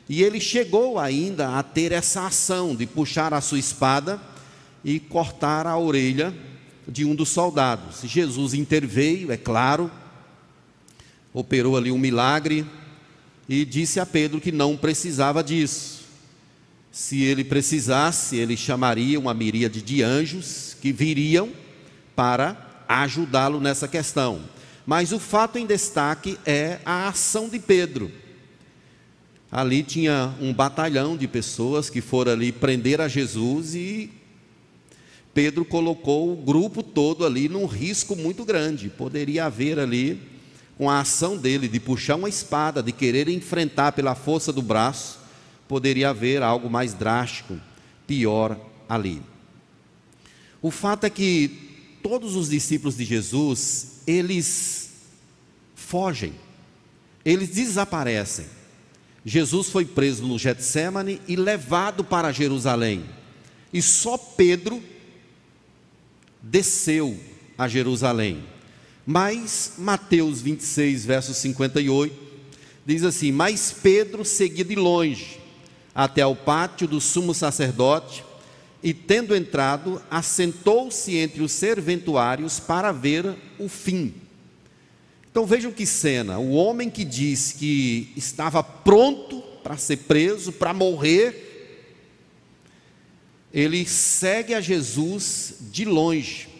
E 0.08 0.24
ele 0.24 0.40
chegou 0.40 1.00
ainda 1.00 1.58
a 1.58 1.64
ter 1.64 1.92
essa 1.92 2.26
ação 2.28 2.76
de 2.76 2.86
puxar 2.86 3.34
a 3.34 3.42
sua 3.42 3.60
espada 3.60 4.22
e 4.84 5.00
cortar 5.00 5.66
a 5.68 5.78
orelha 5.78 6.34
de 6.88 7.04
um 7.04 7.16
dos 7.16 7.30
soldados. 7.30 8.02
Jesus 8.04 8.54
interveio, 8.54 9.32
é 9.32 9.38
claro, 9.38 9.90
operou 11.34 11.76
ali 11.76 11.92
um 11.92 11.98
milagre 11.98 12.66
e 13.50 13.66
disse 13.66 14.00
a 14.00 14.06
Pedro 14.06 14.40
que 14.40 14.52
não 14.52 14.78
precisava 14.78 15.44
disso. 15.44 15.95
Se 16.96 17.22
ele 17.24 17.44
precisasse, 17.44 18.38
ele 18.38 18.56
chamaria 18.56 19.20
uma 19.20 19.34
miríade 19.34 19.82
de 19.82 20.02
anjos 20.02 20.78
que 20.80 20.94
viriam 20.94 21.52
para 22.16 22.86
ajudá-lo 22.88 23.60
nessa 23.60 23.86
questão. 23.86 24.44
Mas 24.86 25.12
o 25.12 25.20
fato 25.20 25.58
em 25.58 25.66
destaque 25.66 26.40
é 26.46 26.80
a 26.86 27.10
ação 27.10 27.50
de 27.50 27.60
Pedro. 27.60 28.10
Ali 29.52 29.84
tinha 29.84 30.34
um 30.40 30.54
batalhão 30.54 31.18
de 31.18 31.28
pessoas 31.28 31.90
que 31.90 32.00
foram 32.00 32.32
ali 32.32 32.54
prender 32.54 33.02
a 33.02 33.10
Jesus 33.10 33.76
e 33.76 34.10
Pedro 35.34 35.66
colocou 35.66 36.32
o 36.32 36.38
grupo 36.38 36.82
todo 36.82 37.26
ali 37.26 37.50
num 37.50 37.66
risco 37.66 38.16
muito 38.16 38.46
grande. 38.46 38.88
Poderia 38.88 39.48
haver 39.48 39.80
ali, 39.80 40.18
com 40.78 40.90
a 40.90 41.02
ação 41.02 41.36
dele 41.36 41.68
de 41.68 41.78
puxar 41.78 42.16
uma 42.16 42.30
espada, 42.30 42.82
de 42.82 42.94
querer 42.94 43.28
enfrentar 43.28 43.92
pela 43.92 44.16
força 44.16 44.54
do 44.54 44.62
braço, 44.62 45.25
poderia 45.68 46.10
haver 46.10 46.42
algo 46.44 46.70
mais 46.70 46.94
drástico, 46.94 47.60
pior 48.06 48.60
ali. 48.88 49.22
O 50.62 50.72
fato 50.72 51.06
é 51.06 51.10
que 51.10 52.00
todos 52.02 52.36
os 52.36 52.50
discípulos 52.50 52.98
de 52.98 53.04
Jesus, 53.04 54.02
eles 54.06 54.92
fogem, 55.76 56.34
eles 57.24 57.50
desaparecem. 57.50 58.46
Jesus 59.24 59.70
foi 59.70 59.86
preso 59.86 60.26
no 60.26 60.38
Getsemane 60.38 61.20
e 61.28 61.36
levado 61.36 62.04
para 62.04 62.32
Jerusalém. 62.32 63.04
E 63.74 63.82
só 63.82 64.18
Pedro 64.18 64.82
desceu 66.42 67.20
a 67.58 67.68
Jerusalém. 67.68 68.44
Mas 69.06 69.74
Mateus 69.78 70.42
26, 70.42 71.06
verso 71.06 71.34
58, 71.34 72.16
diz 72.86 73.04
assim: 73.04 73.32
Mas 73.32 73.72
Pedro 73.72 74.24
seguia 74.24 74.64
de 74.64 74.76
longe 74.76 75.45
até 75.96 76.22
ao 76.22 76.36
pátio 76.36 76.86
do 76.86 77.00
sumo 77.00 77.34
sacerdote 77.34 78.26
e, 78.84 78.94
tendo 78.94 79.36
entrado, 79.36 80.02
assentou-se 80.12 81.16
entre 81.16 81.42
os 81.42 81.54
serventuários 81.54 82.60
para 82.60 82.92
ver 82.92 83.34
o 83.58 83.70
fim. 83.70 84.14
Então 85.32 85.46
vejam 85.46 85.72
que 85.72 85.86
cena: 85.86 86.38
o 86.38 86.52
homem 86.52 86.90
que 86.90 87.06
disse 87.06 87.56
que 87.56 88.12
estava 88.16 88.62
pronto 88.62 89.42
para 89.64 89.78
ser 89.78 89.98
preso, 89.98 90.52
para 90.52 90.74
morrer, 90.74 91.46
ele 93.54 93.86
segue 93.86 94.54
a 94.54 94.62
Jesus 94.62 95.56
de 95.72 95.86
longe. 95.86 96.55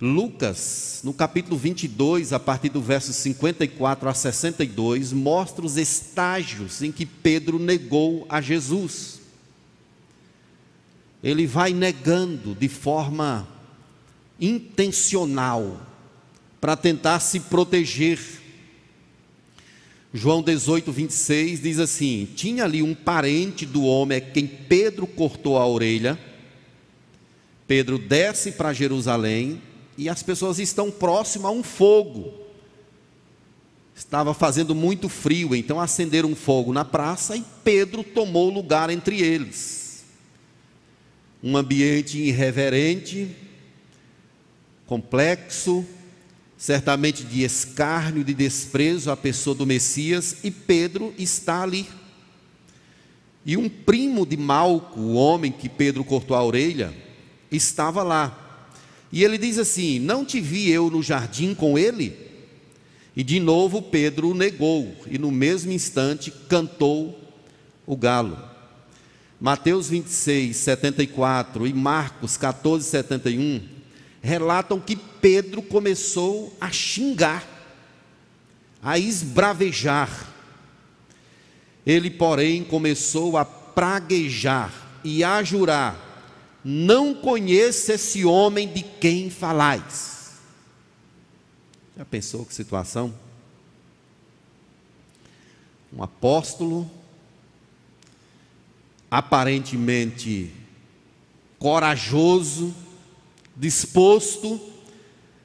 Lucas, 0.00 1.00
no 1.02 1.12
capítulo 1.12 1.56
22, 1.56 2.32
a 2.32 2.38
partir 2.38 2.68
do 2.68 2.80
verso 2.80 3.12
54 3.12 4.08
a 4.08 4.14
62, 4.14 5.12
mostra 5.12 5.66
os 5.66 5.76
estágios 5.76 6.82
em 6.82 6.92
que 6.92 7.04
Pedro 7.04 7.58
negou 7.58 8.24
a 8.28 8.40
Jesus. 8.40 9.20
Ele 11.22 11.46
vai 11.46 11.72
negando 11.72 12.54
de 12.54 12.68
forma 12.68 13.48
intencional, 14.40 15.80
para 16.60 16.76
tentar 16.76 17.20
se 17.20 17.40
proteger 17.40 18.18
João 20.12 20.42
18, 20.42 20.90
26 20.90 21.62
diz 21.62 21.78
assim: 21.78 22.26
Tinha 22.34 22.64
ali 22.64 22.82
um 22.82 22.94
parente 22.94 23.66
do 23.66 23.82
homem 23.84 24.18
a 24.18 24.20
quem 24.20 24.46
Pedro 24.46 25.06
cortou 25.06 25.58
a 25.58 25.66
orelha. 25.66 26.18
Pedro 27.66 27.98
desce 27.98 28.52
para 28.52 28.72
Jerusalém 28.72 29.60
e 29.98 30.08
as 30.08 30.22
pessoas 30.22 30.60
estão 30.60 30.92
próximas 30.92 31.50
a 31.50 31.50
um 31.50 31.64
fogo. 31.64 32.32
Estava 33.96 34.32
fazendo 34.32 34.76
muito 34.76 35.08
frio, 35.08 35.56
então 35.56 35.80
acenderam 35.80 36.30
um 36.30 36.36
fogo 36.36 36.72
na 36.72 36.84
praça 36.84 37.36
e 37.36 37.44
Pedro 37.64 38.04
tomou 38.04 38.48
lugar 38.48 38.90
entre 38.90 39.20
eles. 39.20 40.04
Um 41.42 41.56
ambiente 41.56 42.16
irreverente, 42.16 43.34
complexo, 44.86 45.84
certamente 46.56 47.24
de 47.24 47.42
escárnio, 47.42 48.22
de 48.22 48.34
desprezo 48.34 49.10
à 49.10 49.16
pessoa 49.16 49.54
do 49.54 49.66
Messias, 49.66 50.36
e 50.44 50.50
Pedro 50.50 51.12
está 51.18 51.62
ali. 51.62 51.88
E 53.44 53.56
um 53.56 53.68
primo 53.68 54.24
de 54.24 54.36
Malco, 54.36 55.00
o 55.00 55.14
homem 55.14 55.50
que 55.50 55.68
Pedro 55.68 56.04
cortou 56.04 56.36
a 56.36 56.44
orelha, 56.44 56.94
estava 57.50 58.04
lá. 58.04 58.44
E 59.12 59.24
ele 59.24 59.38
diz 59.38 59.58
assim: 59.58 59.98
Não 59.98 60.24
te 60.24 60.40
vi 60.40 60.70
eu 60.70 60.90
no 60.90 61.02
jardim 61.02 61.54
com 61.54 61.78
ele? 61.78 62.16
E 63.16 63.24
de 63.24 63.40
novo 63.40 63.82
Pedro 63.82 64.30
o 64.30 64.34
negou, 64.34 64.94
e 65.10 65.18
no 65.18 65.30
mesmo 65.30 65.72
instante 65.72 66.30
cantou 66.48 67.18
o 67.86 67.96
galo. 67.96 68.38
Mateus 69.40 69.88
26, 69.88 70.56
74 70.56 71.66
e 71.66 71.72
Marcos 71.72 72.36
14, 72.36 72.88
71 72.88 73.78
relatam 74.20 74.80
que 74.80 74.96
Pedro 74.96 75.62
começou 75.62 76.56
a 76.60 76.70
xingar, 76.70 77.46
a 78.82 78.98
esbravejar. 78.98 80.28
Ele, 81.86 82.10
porém, 82.10 82.62
começou 82.64 83.36
a 83.36 83.44
praguejar 83.44 84.72
e 85.02 85.24
a 85.24 85.42
jurar: 85.42 86.07
Não 86.70 87.14
conheço 87.14 87.90
esse 87.92 88.26
homem 88.26 88.70
de 88.70 88.82
quem 88.82 89.30
falais. 89.30 90.34
Já 91.96 92.04
pensou 92.04 92.44
que 92.44 92.52
situação? 92.52 93.14
Um 95.90 96.02
apóstolo, 96.02 96.88
aparentemente 99.10 100.52
corajoso, 101.58 102.74
disposto, 103.56 104.60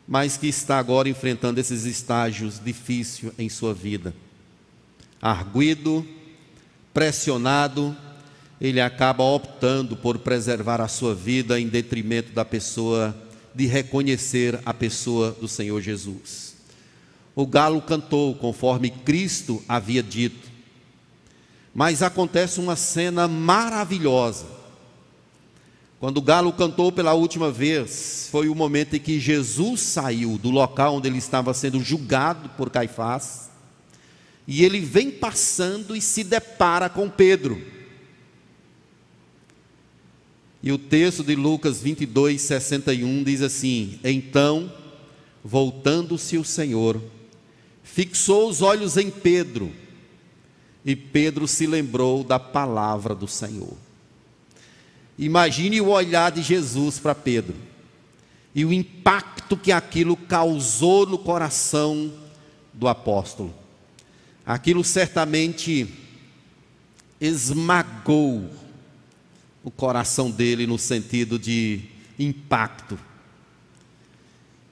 mas 0.06 0.36
que 0.36 0.48
está 0.48 0.78
agora 0.78 1.08
enfrentando 1.08 1.58
esses 1.58 1.86
estágios 1.86 2.60
difíceis 2.62 3.32
em 3.40 3.48
sua 3.48 3.74
vida. 3.74 4.14
Arguido, 5.22 6.06
pressionado, 6.94 7.96
ele 8.60 8.80
acaba 8.80 9.24
optando 9.24 9.96
por 9.96 10.20
preservar 10.20 10.82
a 10.82 10.88
sua 10.88 11.14
vida 11.14 11.60
em 11.60 11.68
detrimento 11.68 12.32
da 12.32 12.46
pessoa, 12.46 13.16
de 13.54 13.66
reconhecer 13.66 14.60
a 14.66 14.74
pessoa 14.74 15.32
do 15.32 15.48
Senhor 15.48 15.82
Jesus. 15.82 16.56
O 17.36 17.46
galo 17.48 17.82
cantou 17.82 18.36
conforme 18.36 18.90
Cristo 18.90 19.62
havia 19.68 20.04
dito, 20.04 20.52
mas 21.74 22.02
acontece 22.02 22.60
uma 22.60 22.76
cena 22.76 23.28
maravilhosa 23.28 24.64
quando 26.04 26.18
o 26.18 26.22
galo 26.22 26.52
cantou 26.52 26.92
pela 26.92 27.14
última 27.14 27.50
vez, 27.50 28.28
foi 28.30 28.50
o 28.50 28.56
momento 28.56 28.94
em 28.94 29.00
que 29.00 29.22
Jesus 29.22 29.80
saiu 29.80 30.38
do 30.38 30.50
local 30.50 30.96
onde 30.96 31.08
ele 31.08 31.18
estava 31.18 31.54
sendo 31.54 31.80
julgado 31.82 32.50
por 32.58 32.70
Caifás, 32.70 33.50
e 34.46 34.66
ele 34.66 34.82
vem 34.82 35.10
passando 35.10 35.96
e 35.96 36.02
se 36.02 36.26
depara 36.26 36.90
com 36.90 37.10
Pedro. 37.10 37.58
E 40.64 40.72
o 40.72 40.78
texto 40.78 41.26
de 41.26 41.36
Lucas 41.36 41.82
22, 41.82 42.42
61 42.42 43.24
diz 43.26 43.42
assim: 43.42 44.00
Então, 44.02 44.72
voltando-se 45.44 46.38
o 46.38 46.46
Senhor, 46.46 47.04
fixou 47.84 48.50
os 48.50 48.62
olhos 48.62 48.96
em 48.96 49.12
Pedro, 49.12 49.74
e 50.86 50.96
Pedro 50.96 51.50
se 51.50 51.68
lembrou 51.68 52.24
da 52.24 52.40
palavra 52.40 53.14
do 53.14 53.28
Senhor. 53.28 53.76
Imagine 55.20 55.82
o 55.82 55.90
olhar 55.90 56.32
de 56.32 56.42
Jesus 56.42 56.98
para 56.98 57.14
Pedro 57.14 57.56
e 58.56 58.64
o 58.64 58.72
impacto 58.72 59.58
que 59.58 59.72
aquilo 59.72 60.16
causou 60.16 61.06
no 61.06 61.18
coração 61.18 62.12
do 62.74 62.88
apóstolo. 62.88 63.54
Aquilo 64.46 64.84
certamente 64.84 65.88
esmagou 67.20 68.50
o 69.64 69.72
coração 69.72 70.30
dele 70.30 70.68
no 70.68 70.78
sentido 70.78 71.40
de 71.40 71.82
impacto. 72.20 73.00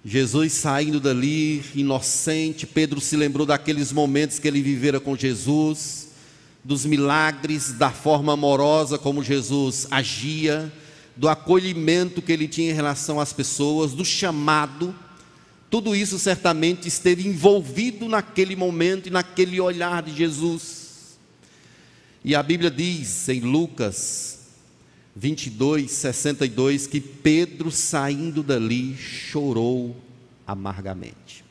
Jesus 0.03 0.53
saindo 0.53 0.99
dali, 0.99 1.63
inocente, 1.75 2.65
Pedro 2.65 2.99
se 2.99 3.15
lembrou 3.15 3.45
daqueles 3.45 3.91
momentos 3.91 4.39
que 4.39 4.47
ele 4.47 4.61
vivera 4.61 4.99
com 4.99 5.15
Jesus, 5.15 6.09
dos 6.63 6.85
milagres, 6.85 7.71
da 7.73 7.91
forma 7.91 8.33
amorosa 8.33 8.97
como 8.97 9.23
Jesus 9.23 9.87
agia, 9.89 10.71
do 11.15 11.29
acolhimento 11.29 12.21
que 12.21 12.31
ele 12.31 12.47
tinha 12.47 12.71
em 12.71 12.75
relação 12.75 13.19
às 13.19 13.31
pessoas, 13.31 13.93
do 13.93 14.03
chamado. 14.03 14.93
Tudo 15.69 15.95
isso 15.95 16.19
certamente 16.19 16.87
esteve 16.87 17.27
envolvido 17.27 18.09
naquele 18.09 18.55
momento 18.55 19.07
e 19.07 19.11
naquele 19.11 19.61
olhar 19.61 20.01
de 20.01 20.15
Jesus. 20.15 21.17
E 22.25 22.35
a 22.35 22.43
Bíblia 22.43 22.69
diz 22.69 23.29
em 23.29 23.39
Lucas 23.39 24.40
22, 25.15 25.91
62, 25.91 26.87
que 26.87 27.01
Pedro 27.01 27.69
saindo 27.69 28.41
dali 28.41 28.95
chorou 28.95 29.95
amargamente. 30.47 31.43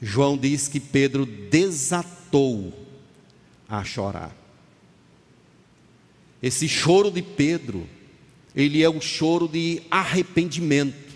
João 0.00 0.36
diz 0.36 0.66
que 0.66 0.80
Pedro 0.80 1.24
desatou 1.24 2.72
a 3.68 3.84
chorar. 3.84 4.36
Esse 6.42 6.68
choro 6.68 7.10
de 7.10 7.22
Pedro, 7.22 7.88
ele 8.54 8.82
é 8.82 8.90
um 8.90 9.00
choro 9.00 9.46
de 9.46 9.80
arrependimento. 9.88 11.12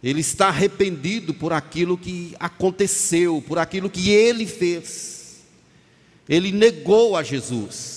Ele 0.00 0.20
está 0.20 0.46
arrependido 0.46 1.34
por 1.34 1.52
aquilo 1.52 1.98
que 1.98 2.36
aconteceu, 2.38 3.42
por 3.44 3.58
aquilo 3.58 3.90
que 3.90 4.10
ele 4.10 4.46
fez. 4.46 5.42
Ele 6.28 6.52
negou 6.52 7.16
a 7.16 7.24
Jesus. 7.24 7.95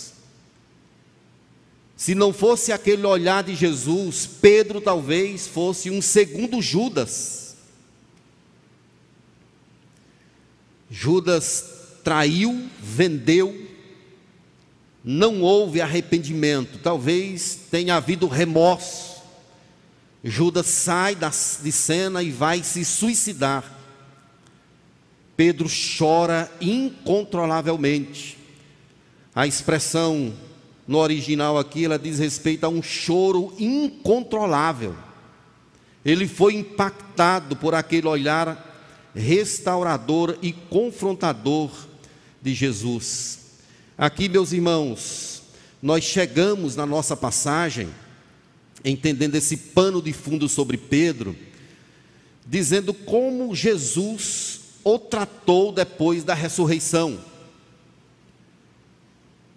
Se 1.99 2.15
não 2.15 2.31
fosse 2.31 2.71
aquele 2.71 3.05
olhar 3.05 3.43
de 3.43 3.53
Jesus, 3.53 4.25
Pedro 4.25 4.79
talvez 4.79 5.45
fosse 5.47 5.89
um 5.89 6.01
segundo 6.01 6.61
Judas. 6.61 7.57
Judas 10.89 11.97
traiu, 12.01 12.69
vendeu, 12.79 13.67
não 15.03 15.41
houve 15.41 15.81
arrependimento, 15.81 16.79
talvez 16.81 17.59
tenha 17.69 17.97
havido 17.97 18.29
remorso. 18.29 19.21
Judas 20.23 20.67
sai 20.67 21.17
de 21.61 21.71
cena 21.73 22.23
e 22.23 22.31
vai 22.31 22.63
se 22.63 22.85
suicidar. 22.85 23.77
Pedro 25.35 25.67
chora 25.97 26.49
incontrolavelmente. 26.61 28.37
A 29.35 29.45
expressão 29.45 30.33
no 30.89 30.97
original 30.97 31.55
aqui, 31.59 31.85
ela 31.85 31.99
diz 31.99 32.17
respeito 32.17 32.63
a 32.63 32.67
um 32.67 32.81
choro 32.81 33.53
incontrolável. 33.59 34.95
Ele 36.03 36.27
foi 36.27 36.55
impactado 36.55 37.55
por 37.55 37.75
aquele 37.75 38.07
olhar 38.07 39.11
restaurador 39.13 40.35
e 40.41 40.51
confrontador 40.51 41.69
de 42.41 42.55
Jesus. 42.55 43.37
Aqui, 43.95 44.27
meus 44.27 44.51
irmãos, 44.51 45.43
nós 45.79 46.03
chegamos 46.03 46.75
na 46.75 46.87
nossa 46.87 47.15
passagem, 47.15 47.87
entendendo 48.83 49.35
esse 49.35 49.57
pano 49.57 50.01
de 50.01 50.11
fundo 50.11 50.49
sobre 50.49 50.75
Pedro, 50.75 51.35
dizendo 52.47 52.95
como 52.95 53.53
Jesus 53.53 54.61
o 54.83 54.97
tratou 54.97 55.71
depois 55.71 56.23
da 56.23 56.33
ressurreição. 56.33 57.28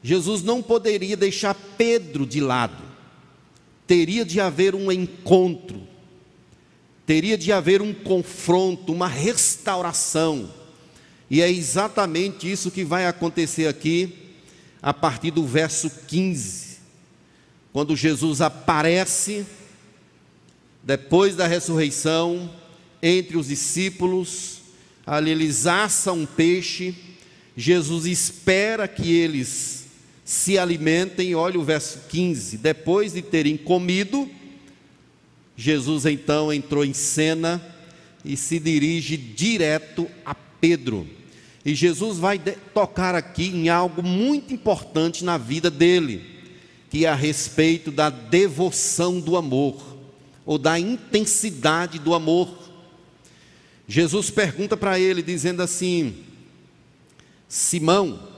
Jesus 0.03 0.43
não 0.43 0.61
poderia 0.61 1.17
deixar 1.17 1.55
Pedro 1.55 2.27
de 2.27 2.41
lado. 2.41 2.83
Teria 3.87 4.25
de 4.25 4.41
haver 4.41 4.75
um 4.75 4.91
encontro, 4.91 5.87
teria 7.07 7.37
de 7.37 7.53
haver 7.53 7.81
um 7.81 7.93
confronto, 7.93 8.93
uma 8.93 9.07
restauração. 9.07 10.51
E 11.31 11.41
é 11.41 11.51
exatamente 11.51 12.51
isso 12.51 12.71
que 12.71 12.85
vai 12.85 13.07
acontecer 13.07 13.67
aqui, 13.69 14.15
a 14.81 14.93
partir 14.93 15.31
do 15.31 15.47
verso 15.47 15.89
15, 16.09 16.79
quando 17.73 17.97
Jesus 17.97 18.41
aparece, 18.41 19.47
depois 20.83 21.37
da 21.37 21.47
ressurreição, 21.47 22.51
entre 23.01 23.37
os 23.37 23.49
discípulos, 23.49 24.59
ali 25.07 25.31
eles 25.31 25.67
assam 25.67 26.21
um 26.21 26.27
peixe, 26.27 26.95
Jesus 27.57 28.07
espera 28.07 28.89
que 28.89 29.13
eles 29.13 29.82
se 30.25 30.59
alimentem, 30.59 31.35
olha 31.35 31.59
o 31.59 31.65
verso 31.65 32.01
15. 32.09 32.59
Depois 32.59 33.13
de 33.13 33.23
terem 33.23 33.57
comido, 33.57 34.29
Jesus 35.57 36.07
então 36.07 36.53
entrou 36.53 36.85
em 36.85 36.93
cena 36.93 37.61
e 38.25 38.37
se 38.37 38.59
dirige 38.59 39.17
direto 39.17 40.09
a 40.25 40.35
Pedro. 40.35 41.07
E 41.65 41.75
Jesus 41.75 42.19
vai 42.19 42.39
tocar 42.75 43.15
aqui 43.15 43.47
em 43.47 43.69
algo 43.69 44.03
muito 44.03 44.53
importante 44.53 45.25
na 45.25 45.39
vida 45.39 45.71
dele, 45.71 46.25
que 46.91 47.05
é 47.05 47.09
a 47.09 47.15
respeito 47.15 47.91
da 47.91 48.11
devoção 48.11 49.21
do 49.21 49.37
amor, 49.37 49.81
ou 50.45 50.59
da 50.59 50.79
intensidade 50.79 51.99
do 51.99 52.15
amor. 52.15 52.59
Jesus 53.87 54.31
pergunta 54.31 54.77
para 54.77 54.99
ele, 54.99 55.23
dizendo 55.23 55.63
assim: 55.63 56.15
Simão, 57.49 58.32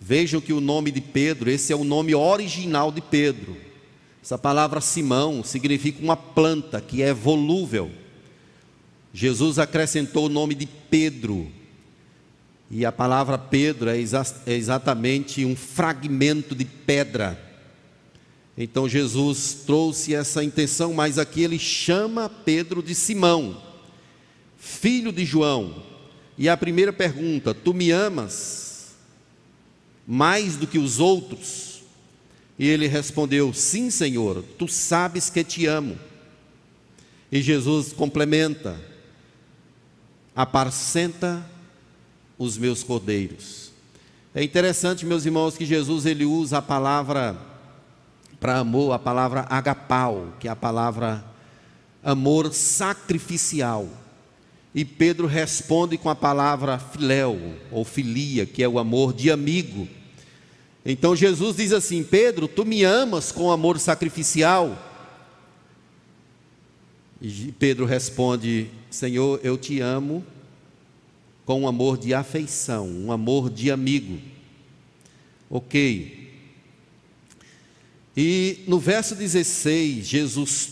Vejam 0.00 0.40
que 0.40 0.52
o 0.52 0.60
nome 0.60 0.90
de 0.90 1.00
Pedro, 1.00 1.50
esse 1.50 1.72
é 1.72 1.76
o 1.76 1.84
nome 1.84 2.14
original 2.14 2.92
de 2.92 3.00
Pedro. 3.00 3.56
Essa 4.22 4.36
palavra 4.36 4.80
Simão 4.80 5.44
significa 5.44 6.02
uma 6.02 6.16
planta 6.16 6.80
que 6.80 7.02
é 7.02 7.12
volúvel. 7.14 7.90
Jesus 9.12 9.58
acrescentou 9.58 10.26
o 10.26 10.28
nome 10.28 10.54
de 10.54 10.66
Pedro. 10.66 11.50
E 12.70 12.84
a 12.84 12.90
palavra 12.90 13.38
Pedro 13.38 13.88
é, 13.88 13.98
exa 13.98 14.26
é 14.44 14.54
exatamente 14.54 15.44
um 15.44 15.54
fragmento 15.54 16.54
de 16.54 16.64
pedra. 16.64 17.40
Então 18.58 18.88
Jesus 18.88 19.62
trouxe 19.66 20.14
essa 20.14 20.42
intenção, 20.42 20.92
mas 20.92 21.18
aqui 21.18 21.42
ele 21.42 21.58
chama 21.58 22.28
Pedro 22.28 22.82
de 22.82 22.94
Simão, 22.94 23.62
filho 24.58 25.12
de 25.12 25.24
João. 25.24 25.82
E 26.36 26.48
a 26.48 26.56
primeira 26.56 26.92
pergunta: 26.92 27.54
Tu 27.54 27.72
me 27.72 27.90
amas? 27.90 28.65
Mais 30.06 30.56
do 30.56 30.66
que 30.66 30.78
os 30.78 31.00
outros? 31.00 31.82
E 32.58 32.68
ele 32.68 32.86
respondeu: 32.86 33.52
Sim, 33.52 33.90
Senhor, 33.90 34.42
tu 34.58 34.68
sabes 34.68 35.28
que 35.28 35.42
te 35.42 35.66
amo. 35.66 35.98
E 37.30 37.42
Jesus 37.42 37.92
complementa: 37.92 38.80
Apacenta 40.34 41.44
os 42.38 42.56
meus 42.56 42.82
cordeiros. 42.82 43.72
É 44.34 44.42
interessante, 44.42 45.06
meus 45.06 45.24
irmãos, 45.24 45.56
que 45.56 45.64
Jesus 45.64 46.04
ele 46.04 46.24
usa 46.24 46.58
a 46.58 46.62
palavra 46.62 47.36
para 48.38 48.58
amor, 48.58 48.92
a 48.92 48.98
palavra 48.98 49.46
agapau, 49.48 50.34
que 50.38 50.46
é 50.46 50.50
a 50.50 50.56
palavra 50.56 51.24
amor 52.04 52.52
sacrificial. 52.52 53.88
E 54.74 54.84
Pedro 54.84 55.26
responde 55.26 55.96
com 55.96 56.10
a 56.10 56.14
palavra 56.14 56.78
filéu, 56.78 57.54
ou 57.70 57.82
filia, 57.82 58.44
que 58.44 58.62
é 58.62 58.68
o 58.68 58.78
amor 58.78 59.14
de 59.14 59.30
amigo. 59.30 59.88
Então 60.88 61.16
Jesus 61.16 61.56
diz 61.56 61.72
assim: 61.72 62.04
Pedro, 62.04 62.46
tu 62.46 62.64
me 62.64 62.84
amas 62.84 63.32
com 63.32 63.50
amor 63.50 63.80
sacrificial? 63.80 64.80
E 67.20 67.52
Pedro 67.58 67.84
responde: 67.84 68.70
Senhor, 68.88 69.40
eu 69.42 69.58
te 69.58 69.80
amo 69.80 70.24
com 71.44 71.62
um 71.62 71.68
amor 71.68 71.98
de 71.98 72.14
afeição, 72.14 72.86
um 72.88 73.10
amor 73.10 73.50
de 73.50 73.68
amigo. 73.68 74.20
Ok. 75.50 76.24
E 78.16 78.60
no 78.68 78.78
verso 78.78 79.16
16, 79.16 80.06
Jesus 80.06 80.70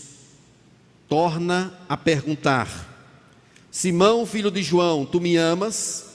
torna 1.09 1.77
a 1.89 1.97
perguntar: 1.97 2.89
Simão, 3.69 4.25
filho 4.25 4.49
de 4.49 4.63
João, 4.63 5.05
tu 5.05 5.19
me 5.19 5.35
amas? 5.35 6.14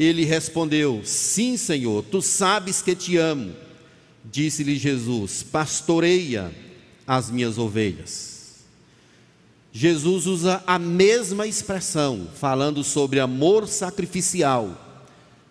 Ele 0.00 0.24
respondeu: 0.24 1.02
Sim, 1.04 1.58
Senhor, 1.58 2.02
tu 2.02 2.22
sabes 2.22 2.80
que 2.80 2.96
te 2.96 3.18
amo. 3.18 3.52
Disse-lhe 4.24 4.78
Jesus: 4.78 5.42
Pastoreia 5.42 6.50
as 7.06 7.30
minhas 7.30 7.58
ovelhas. 7.58 8.64
Jesus 9.70 10.26
usa 10.26 10.64
a 10.66 10.78
mesma 10.78 11.46
expressão, 11.46 12.26
falando 12.34 12.82
sobre 12.82 13.20
amor 13.20 13.68
sacrificial. 13.68 14.88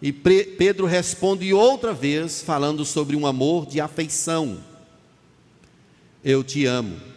E 0.02 0.12
Pedro 0.12 0.88
responde 0.88 1.54
outra 1.54 1.94
vez, 1.94 2.42
falando 2.42 2.84
sobre 2.84 3.16
um 3.16 3.28
amor 3.28 3.68
de 3.68 3.80
afeição. 3.80 4.58
Eu 6.24 6.44
te 6.44 6.66
amo. 6.66 7.09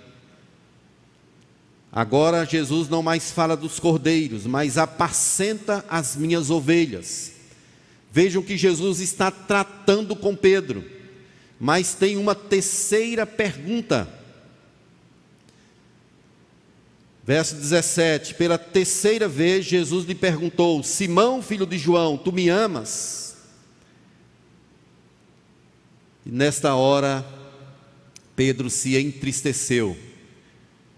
Agora 1.94 2.46
Jesus 2.46 2.88
não 2.88 3.02
mais 3.02 3.30
fala 3.30 3.54
dos 3.54 3.78
cordeiros, 3.78 4.46
mas 4.46 4.78
apacenta 4.78 5.84
as 5.90 6.16
minhas 6.16 6.48
ovelhas. 6.48 7.32
Vejam 8.10 8.42
que 8.42 8.56
Jesus 8.56 8.98
está 9.00 9.30
tratando 9.30 10.16
com 10.16 10.34
Pedro, 10.34 10.82
mas 11.60 11.94
tem 11.94 12.16
uma 12.16 12.34
terceira 12.34 13.26
pergunta. 13.26 14.08
Verso 17.24 17.56
17: 17.56 18.36
Pela 18.36 18.56
terceira 18.56 19.28
vez 19.28 19.66
Jesus 19.66 20.06
lhe 20.06 20.14
perguntou: 20.14 20.82
Simão, 20.82 21.42
filho 21.42 21.66
de 21.66 21.76
João, 21.76 22.16
tu 22.16 22.32
me 22.32 22.48
amas? 22.48 23.36
E 26.24 26.30
nesta 26.30 26.74
hora, 26.74 27.24
Pedro 28.34 28.70
se 28.70 28.96
entristeceu. 28.96 29.94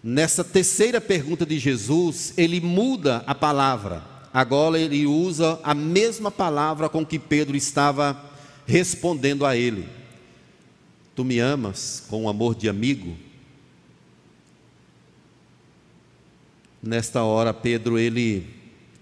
Nessa 0.07 0.45
terceira 0.45 1.01
pergunta 1.01 1.47
de 1.47 1.59
Jesus, 1.59 2.35
ele 2.37 2.61
muda 2.61 3.25
a 3.27 3.35
palavra. 3.35 4.05
Agora 4.35 4.79
ele 4.79 5.07
usa 5.07 5.59
a 5.63 5.73
mesma 5.73 6.31
palavra 6.31 6.91
com 6.91 7.07
que 7.07 7.19
Pedro 7.19 7.57
estava 7.57 8.23
respondendo 8.67 9.47
a 9.47 9.57
ele. 9.57 9.89
Tu 11.15 11.25
me 11.25 11.39
amas 11.39 12.05
com 12.07 12.25
um 12.25 12.29
amor 12.29 12.55
de 12.55 12.69
amigo? 12.69 13.17
Nesta 16.83 17.23
hora, 17.23 17.55
Pedro 17.55 17.99
ele 17.99 18.47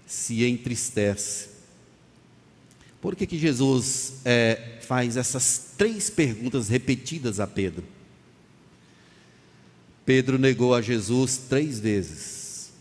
se 0.07 0.45
entristece. 0.45 1.49
Por 3.01 3.13
que, 3.13 3.27
que 3.27 3.37
Jesus 3.37 4.21
é, 4.23 4.77
faz 4.79 5.17
essas 5.17 5.73
três 5.77 6.09
perguntas 6.09 6.69
repetidas 6.69 7.41
a 7.41 7.45
Pedro? 7.45 7.83
Pedro 10.05 10.37
negou 10.37 10.73
a 10.73 10.81
Jesus 10.81 11.37
três 11.37 11.79
vezes. 11.79 12.71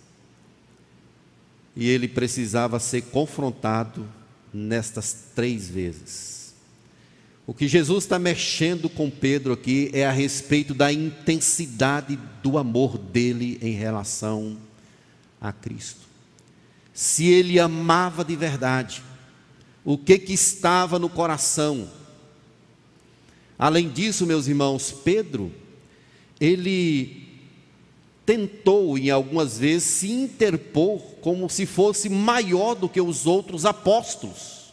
E 1.75 1.89
ele 1.89 2.09
precisava 2.09 2.79
ser 2.79 3.03
confrontado 3.03 4.07
nestas 4.53 5.31
três 5.35 5.69
vezes. 5.69 6.55
O 7.47 7.55
que 7.55 7.67
Jesus 7.67 8.05
está 8.05 8.19
mexendo 8.19 8.89
com 8.89 9.11
Pedro 9.11 9.53
aqui 9.53 9.91
é 9.93 10.07
a 10.07 10.13
respeito 10.13 10.75
da 10.75 10.93
intensidade 10.93 12.19
do 12.43 12.59
amor 12.59 12.99
dele 12.99 13.59
em 13.61 13.73
relação 13.73 14.57
a 15.41 15.53
Cristo. 15.53 16.01
Se 16.95 17.27
ele 17.27 17.59
amava 17.59 18.25
de 18.25 18.37
verdade, 18.37 19.03
o 19.85 19.97
que 19.99 20.19
que 20.19 20.33
estava 20.33 20.99
no 20.99 21.09
coração? 21.09 21.91
Além 23.59 23.89
disso, 23.89 24.27
meus 24.27 24.47
irmãos, 24.47 24.93
Pedro, 24.93 25.53
ele 26.43 27.23
tentou 28.27 28.99
em 28.99 29.11
algumas 29.11 29.59
vezes 29.59 29.85
se 29.85 30.11
interpor 30.11 31.01
como 31.21 31.49
se 31.49 31.65
fosse 31.67 32.09
maior 32.09 32.75
do 32.75 32.89
que 32.89 33.01
os 33.01 33.27
outros 33.27 33.65
apóstolos. 33.65 34.73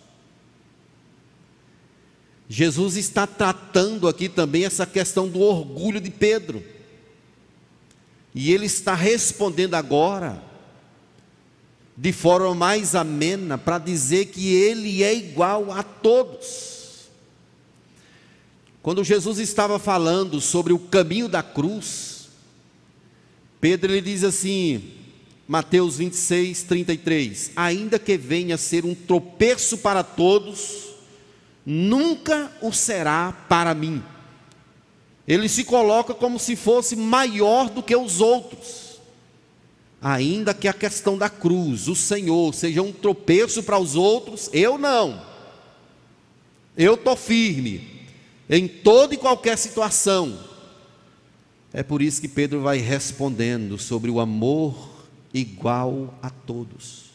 Jesus 2.47 2.97
está 2.97 3.27
tratando 3.27 4.07
aqui 4.07 4.27
também 4.27 4.65
essa 4.65 4.83
questão 4.83 5.27
do 5.27 5.41
orgulho 5.41 6.01
de 6.01 6.09
Pedro. 6.09 6.63
E 8.33 8.51
ele 8.51 8.65
está 8.65 8.95
respondendo 8.95 9.75
agora 9.75 10.41
de 11.95 12.11
forma 12.11 12.55
mais 12.55 12.95
amena 12.95 13.59
para 13.59 13.77
dizer 13.77 14.27
que 14.27 14.55
ele 14.55 15.03
é 15.03 15.13
igual 15.13 15.71
a 15.71 15.83
todos. 15.83 16.78
Quando 18.81 19.03
Jesus 19.03 19.39
estava 19.39 19.77
falando 19.77 20.39
sobre 20.39 20.73
o 20.73 20.79
caminho 20.79 21.27
da 21.27 21.43
cruz, 21.43 22.29
Pedro 23.59 23.91
ele 23.91 24.01
diz 24.01 24.23
assim, 24.23 24.83
Mateus 25.47 25.97
26, 25.97 26.63
33: 26.63 27.51
Ainda 27.55 27.99
que 27.99 28.17
venha 28.17 28.55
a 28.55 28.57
ser 28.57 28.85
um 28.85 28.95
tropeço 28.95 29.79
para 29.79 30.03
todos, 30.03 30.89
nunca 31.65 32.51
o 32.61 32.71
será 32.71 33.31
para 33.47 33.73
mim. 33.73 34.01
Ele 35.27 35.49
se 35.49 35.63
coloca 35.63 36.13
como 36.13 36.39
se 36.39 36.55
fosse 36.55 36.95
maior 36.95 37.69
do 37.69 37.83
que 37.83 37.95
os 37.95 38.21
outros 38.21 38.89
ainda 40.01 40.53
que 40.53 40.67
a 40.67 40.73
questão 40.73 41.17
da 41.17 41.29
cruz, 41.29 41.87
o 41.87 41.95
Senhor, 41.95 42.53
seja 42.53 42.81
um 42.81 42.91
tropeço 42.91 43.63
para 43.63 43.77
os 43.77 43.95
outros, 43.95 44.49
eu 44.53 44.77
não. 44.77 45.21
Eu 46.77 46.93
estou 46.93 47.15
firme 47.15 47.98
em 48.49 48.67
toda 48.67 49.13
e 49.13 49.17
qualquer 49.17 49.57
situação. 49.57 50.39
É 51.71 51.83
por 51.83 52.01
isso 52.01 52.19
que 52.19 52.27
Pedro 52.27 52.61
vai 52.61 52.77
respondendo 52.77 53.77
sobre 53.77 54.09
o 54.09 54.19
amor 54.19 54.89
igual 55.33 56.17
a 56.21 56.29
todos, 56.29 57.05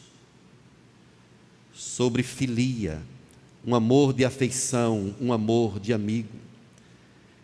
sobre 1.73 2.23
filia, 2.23 3.01
um 3.65 3.75
amor 3.75 4.13
de 4.13 4.23
afeição, 4.23 5.13
um 5.19 5.33
amor 5.33 5.79
de 5.79 5.91
amigo. 5.91 6.29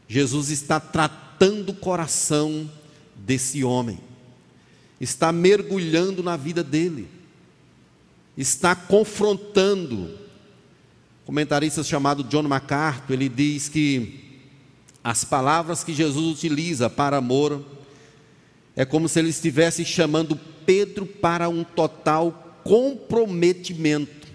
Jesus 0.08 0.49
está 0.49 0.80
tratando 0.80 1.71
o 1.71 1.75
coração 1.75 2.69
desse 3.15 3.63
homem 3.63 3.99
está 5.01 5.32
mergulhando 5.32 6.21
na 6.21 6.38
vida 6.38 6.63
dele, 6.63 7.08
está 8.38 8.75
confrontando. 8.75 10.20
Comentarista 11.31 11.81
chamado 11.81 12.25
John 12.25 12.43
MacArthur, 12.43 13.13
ele 13.13 13.29
diz 13.29 13.69
que 13.69 14.19
as 15.01 15.23
palavras 15.23 15.81
que 15.81 15.93
Jesus 15.93 16.37
utiliza 16.37 16.89
para 16.89 17.15
amor 17.15 17.63
é 18.75 18.83
como 18.83 19.07
se 19.07 19.17
ele 19.17 19.29
estivesse 19.29 19.85
chamando 19.85 20.37
Pedro 20.65 21.05
para 21.05 21.47
um 21.47 21.63
total 21.63 22.59
comprometimento. 22.65 24.27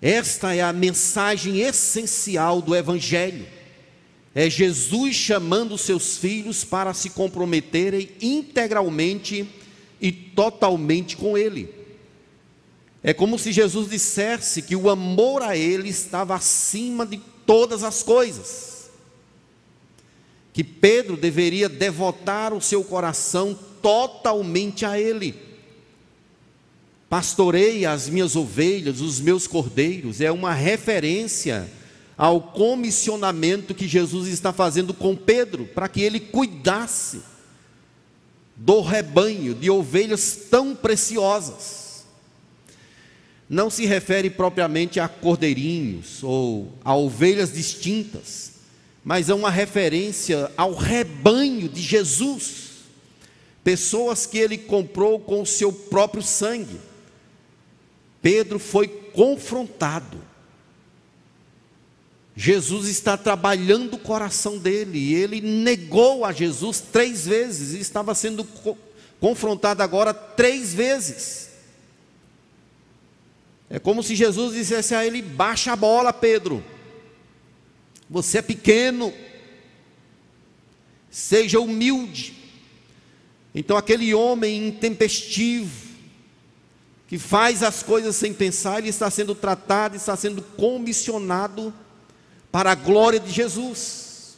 Esta 0.00 0.54
é 0.54 0.62
a 0.62 0.72
mensagem 0.72 1.58
essencial 1.58 2.62
do 2.62 2.72
Evangelho 2.72 3.44
é 4.36 4.48
Jesus 4.48 5.16
chamando 5.16 5.76
seus 5.76 6.16
filhos 6.16 6.62
para 6.62 6.94
se 6.94 7.10
comprometerem 7.10 8.10
integralmente 8.22 9.48
e 10.00 10.12
totalmente 10.12 11.16
com 11.16 11.36
Ele. 11.36 11.70
É 13.06 13.14
como 13.14 13.38
se 13.38 13.52
Jesus 13.52 13.88
dissesse 13.88 14.60
que 14.60 14.74
o 14.74 14.90
amor 14.90 15.40
a 15.40 15.56
Ele 15.56 15.88
estava 15.88 16.34
acima 16.34 17.06
de 17.06 17.18
todas 17.46 17.84
as 17.84 18.02
coisas. 18.02 18.90
Que 20.52 20.64
Pedro 20.64 21.16
deveria 21.16 21.68
devotar 21.68 22.52
o 22.52 22.60
seu 22.60 22.82
coração 22.82 23.56
totalmente 23.80 24.84
a 24.84 24.98
Ele. 24.98 25.36
Pastorei 27.08 27.86
as 27.86 28.08
minhas 28.08 28.34
ovelhas, 28.34 29.00
os 29.00 29.20
meus 29.20 29.46
cordeiros, 29.46 30.20
é 30.20 30.32
uma 30.32 30.52
referência 30.52 31.70
ao 32.18 32.40
comissionamento 32.40 33.72
que 33.72 33.86
Jesus 33.86 34.26
está 34.26 34.52
fazendo 34.52 34.92
com 34.92 35.14
Pedro, 35.14 35.64
para 35.66 35.88
que 35.88 36.00
ele 36.00 36.18
cuidasse 36.18 37.22
do 38.56 38.80
rebanho 38.80 39.54
de 39.54 39.70
ovelhas 39.70 40.36
tão 40.50 40.74
preciosas. 40.74 41.85
Não 43.48 43.70
se 43.70 43.86
refere 43.86 44.28
propriamente 44.28 44.98
a 44.98 45.08
cordeirinhos 45.08 46.22
ou 46.22 46.72
a 46.84 46.94
ovelhas 46.96 47.52
distintas, 47.52 48.52
mas 49.04 49.28
é 49.28 49.34
uma 49.34 49.50
referência 49.50 50.50
ao 50.56 50.74
rebanho 50.74 51.68
de 51.68 51.80
Jesus, 51.80 52.70
pessoas 53.62 54.26
que 54.26 54.38
ele 54.38 54.58
comprou 54.58 55.20
com 55.20 55.42
o 55.42 55.46
seu 55.46 55.72
próprio 55.72 56.22
sangue. 56.22 56.80
Pedro 58.20 58.58
foi 58.58 58.88
confrontado 58.88 60.26
Jesus 62.36 62.86
está 62.86 63.16
trabalhando 63.16 63.94
o 63.94 63.98
coração 63.98 64.58
dele, 64.58 64.98
e 64.98 65.14
ele 65.14 65.40
negou 65.40 66.22
a 66.22 66.32
Jesus 66.32 66.80
três 66.92 67.26
vezes, 67.26 67.72
e 67.72 67.80
estava 67.80 68.14
sendo 68.14 68.44
co 68.44 68.76
confrontado 69.18 69.82
agora 69.82 70.12
três 70.12 70.74
vezes. 70.74 71.45
É 73.68 73.78
como 73.78 74.02
se 74.02 74.14
Jesus 74.14 74.54
dissesse 74.54 74.94
a 74.94 75.04
ele: 75.06 75.20
baixa 75.22 75.72
a 75.72 75.76
bola, 75.76 76.12
Pedro, 76.12 76.62
você 78.08 78.38
é 78.38 78.42
pequeno, 78.42 79.12
seja 81.10 81.60
humilde. 81.60 82.34
Então, 83.54 83.76
aquele 83.76 84.12
homem 84.14 84.68
intempestivo, 84.68 85.86
que 87.08 87.18
faz 87.18 87.62
as 87.62 87.82
coisas 87.82 88.14
sem 88.16 88.34
pensar, 88.34 88.78
ele 88.78 88.88
está 88.88 89.10
sendo 89.10 89.34
tratado, 89.34 89.96
está 89.96 90.16
sendo 90.16 90.42
comissionado 90.42 91.72
para 92.52 92.72
a 92.72 92.74
glória 92.74 93.18
de 93.18 93.30
Jesus. 93.30 94.36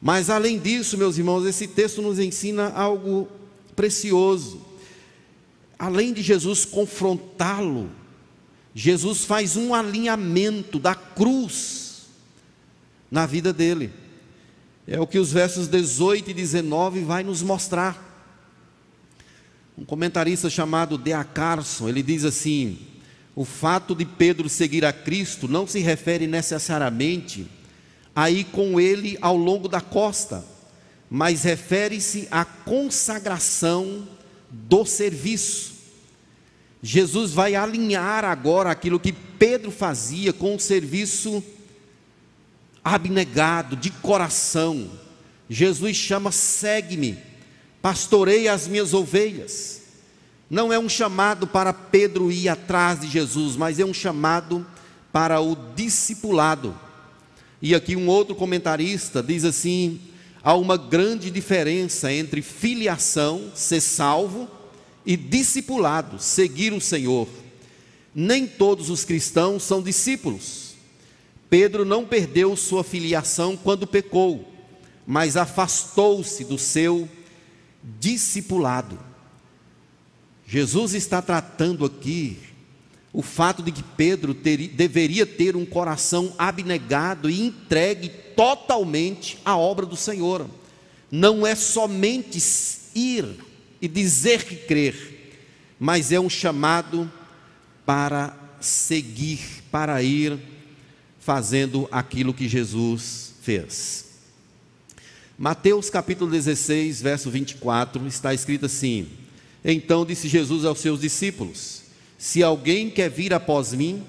Mas 0.00 0.30
além 0.30 0.58
disso, 0.58 0.96
meus 0.96 1.18
irmãos, 1.18 1.44
esse 1.44 1.66
texto 1.66 2.00
nos 2.00 2.18
ensina 2.18 2.70
algo 2.70 3.28
precioso. 3.74 4.69
Além 5.80 6.12
de 6.12 6.20
Jesus 6.20 6.66
confrontá-lo, 6.66 7.90
Jesus 8.74 9.24
faz 9.24 9.56
um 9.56 9.74
alinhamento 9.74 10.78
da 10.78 10.94
cruz 10.94 12.02
na 13.10 13.24
vida 13.24 13.50
dele. 13.50 13.90
É 14.86 15.00
o 15.00 15.06
que 15.06 15.18
os 15.18 15.32
versos 15.32 15.68
18 15.68 16.32
e 16.32 16.34
19 16.34 17.00
vai 17.00 17.22
nos 17.22 17.40
mostrar. 17.40 17.98
Um 19.78 19.82
comentarista 19.82 20.50
chamado 20.50 20.98
Dea 20.98 21.24
Carson, 21.24 21.88
ele 21.88 22.02
diz 22.02 22.26
assim: 22.26 22.78
o 23.34 23.46
fato 23.46 23.94
de 23.94 24.04
Pedro 24.04 24.50
seguir 24.50 24.84
a 24.84 24.92
Cristo 24.92 25.48
não 25.48 25.66
se 25.66 25.78
refere 25.78 26.26
necessariamente 26.26 27.46
a 28.14 28.30
ir 28.30 28.44
com 28.44 28.78
ele 28.78 29.16
ao 29.22 29.34
longo 29.34 29.66
da 29.66 29.80
costa, 29.80 30.44
mas 31.08 31.44
refere-se 31.44 32.28
à 32.30 32.44
consagração 32.44 34.06
do 34.50 34.84
serviço. 34.84 35.72
Jesus 36.82 37.32
vai 37.32 37.54
alinhar 37.54 38.24
agora 38.24 38.70
aquilo 38.70 38.98
que 38.98 39.12
Pedro 39.12 39.70
fazia 39.70 40.32
com 40.32 40.56
o 40.56 40.60
serviço 40.60 41.42
abnegado, 42.84 43.76
de 43.76 43.90
coração. 43.90 44.90
Jesus 45.48 45.96
chama: 45.96 46.32
segue-me, 46.32 47.18
pastorei 47.82 48.48
as 48.48 48.66
minhas 48.66 48.94
ovelhas. 48.94 49.80
Não 50.48 50.72
é 50.72 50.78
um 50.78 50.88
chamado 50.88 51.46
para 51.46 51.72
Pedro 51.72 52.32
ir 52.32 52.48
atrás 52.48 53.00
de 53.00 53.08
Jesus, 53.08 53.54
mas 53.56 53.78
é 53.78 53.84
um 53.84 53.94
chamado 53.94 54.66
para 55.12 55.40
o 55.40 55.54
discipulado. 55.76 56.76
E 57.62 57.74
aqui 57.74 57.94
um 57.94 58.08
outro 58.08 58.34
comentarista 58.34 59.22
diz 59.22 59.44
assim: 59.44 60.00
há 60.42 60.54
uma 60.54 60.76
grande 60.76 61.30
diferença 61.30 62.12
entre 62.12 62.42
filiação, 62.42 63.50
ser 63.54 63.80
salvo, 63.80 64.48
e 65.04 65.16
discipulado, 65.16 66.18
seguir 66.18 66.72
o 66.72 66.80
Senhor. 66.80 67.28
Nem 68.14 68.46
todos 68.46 68.90
os 68.90 69.04
cristãos 69.04 69.62
são 69.62 69.82
discípulos. 69.82 70.74
Pedro 71.48 71.84
não 71.84 72.04
perdeu 72.04 72.56
sua 72.56 72.84
filiação 72.84 73.56
quando 73.56 73.86
pecou, 73.86 74.48
mas 75.06 75.36
afastou-se 75.36 76.44
do 76.44 76.58
seu 76.58 77.08
discipulado. 77.98 78.98
Jesus 80.46 80.94
está 80.94 81.22
tratando 81.22 81.84
aqui 81.84 82.38
o 83.12 83.22
fato 83.22 83.62
de 83.62 83.72
que 83.72 83.82
Pedro 83.82 84.34
ter, 84.34 84.68
deveria 84.68 85.26
ter 85.26 85.56
um 85.56 85.66
coração 85.66 86.32
abnegado 86.38 87.28
e 87.28 87.40
entregue 87.40 88.08
totalmente 88.08 89.38
à 89.44 89.56
obra 89.56 89.84
do 89.84 89.96
Senhor. 89.96 90.48
Não 91.10 91.46
é 91.46 91.54
somente 91.54 92.38
ir 92.94 93.26
e 93.82 93.88
dizer 93.88 94.44
que 94.44 94.54
crer, 94.54 95.38
mas 95.78 96.12
é 96.12 96.20
um 96.20 96.30
chamado 96.30 97.10
para 97.84 98.36
seguir, 98.60 99.40
para 99.70 100.00
ir 100.02 100.38
fazendo 101.18 101.88
aquilo 101.90 102.34
que 102.34 102.48
Jesus 102.48 103.34
fez. 103.42 104.04
Mateus 105.36 105.90
capítulo 105.90 106.30
16, 106.30 107.02
verso 107.02 107.30
24, 107.30 108.06
está 108.06 108.32
escrito 108.32 108.66
assim: 108.66 109.08
Então 109.64 110.04
disse 110.04 110.28
Jesus 110.28 110.64
aos 110.64 110.78
seus 110.78 111.00
discípulos: 111.00 111.79
Se 112.20 112.42
alguém 112.42 112.90
quer 112.90 113.08
vir 113.08 113.32
após 113.32 113.72
mim, 113.72 114.04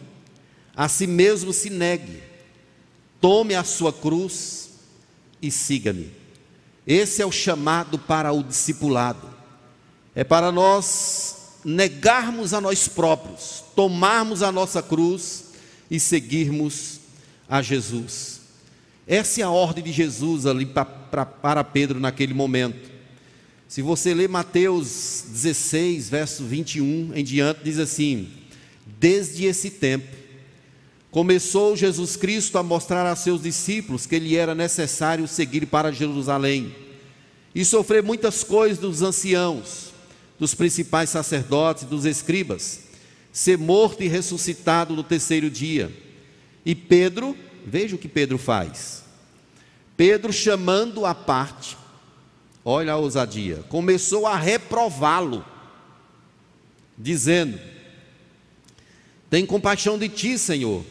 a 0.75 0.89
si 0.89 1.07
mesmo 1.07 1.53
se 1.53 1.69
negue, 1.69 2.21
tome 3.21 3.55
a 3.55 3.63
sua 3.63 3.93
cruz 3.93 4.71
e 5.41 5.49
siga-me. 5.49 6.11
Esse 6.85 7.21
é 7.21 7.25
o 7.25 7.31
chamado 7.31 7.97
para 7.97 8.33
o 8.33 8.43
discipulado. 8.43 9.29
É 10.13 10.25
para 10.25 10.51
nós 10.51 11.53
negarmos 11.63 12.53
a 12.53 12.59
nós 12.59 12.85
próprios, 12.85 13.63
tomarmos 13.77 14.43
a 14.43 14.51
nossa 14.51 14.83
cruz 14.83 15.45
e 15.89 15.97
seguirmos 15.97 16.99
a 17.47 17.61
Jesus. 17.61 18.41
Essa 19.07 19.39
é 19.39 19.43
a 19.45 19.49
ordem 19.49 19.85
de 19.85 19.93
Jesus 19.93 20.45
ali 20.45 20.65
para 20.65 21.63
Pedro 21.63 21.97
naquele 21.97 22.33
momento. 22.33 22.90
Se 23.71 23.81
você 23.81 24.13
ler 24.13 24.27
Mateus 24.27 25.23
16, 25.29 26.09
verso 26.09 26.43
21 26.43 27.13
em 27.15 27.23
diante, 27.23 27.61
diz 27.63 27.79
assim: 27.79 28.27
Desde 28.99 29.45
esse 29.45 29.69
tempo, 29.69 30.13
começou 31.09 31.77
Jesus 31.77 32.17
Cristo 32.17 32.57
a 32.57 32.63
mostrar 32.63 33.09
a 33.09 33.15
seus 33.15 33.41
discípulos 33.41 34.05
que 34.05 34.19
lhe 34.19 34.35
era 34.35 34.53
necessário 34.53 35.25
seguir 35.25 35.67
para 35.67 35.89
Jerusalém 35.89 36.75
e 37.55 37.63
sofrer 37.63 38.03
muitas 38.03 38.43
coisas 38.43 38.77
dos 38.77 39.01
anciãos, 39.01 39.93
dos 40.37 40.53
principais 40.53 41.09
sacerdotes, 41.09 41.85
dos 41.85 42.03
escribas, 42.03 42.81
ser 43.31 43.57
morto 43.57 44.03
e 44.03 44.09
ressuscitado 44.09 44.93
no 44.93 45.01
terceiro 45.01 45.49
dia. 45.49 45.89
E 46.65 46.75
Pedro, 46.75 47.37
veja 47.65 47.95
o 47.95 47.99
que 47.99 48.09
Pedro 48.09 48.37
faz. 48.37 49.01
Pedro, 49.95 50.33
chamando 50.33 51.05
a 51.05 51.15
parte, 51.15 51.77
olha 52.63 52.93
a 52.93 52.97
ousadia, 52.97 53.63
começou 53.69 54.25
a 54.27 54.35
reprová-lo, 54.35 55.45
dizendo: 56.97 57.59
Tem 59.29 59.45
compaixão 59.45 59.97
de 59.97 60.09
ti, 60.09 60.37
Senhor, 60.37 60.83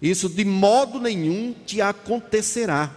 isso 0.00 0.28
de 0.28 0.44
modo 0.44 1.00
nenhum 1.00 1.54
te 1.66 1.80
acontecerá. 1.80 2.94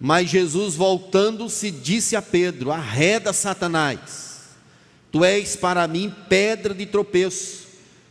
Mas 0.00 0.30
Jesus, 0.30 0.76
voltando-se, 0.76 1.70
disse 1.70 2.14
a 2.14 2.22
Pedro: 2.22 2.70
Arreda 2.70 3.32
Satanás, 3.32 4.50
tu 5.10 5.24
és 5.24 5.56
para 5.56 5.86
mim 5.88 6.14
pedra 6.28 6.72
de 6.74 6.86
tropeço 6.86 7.68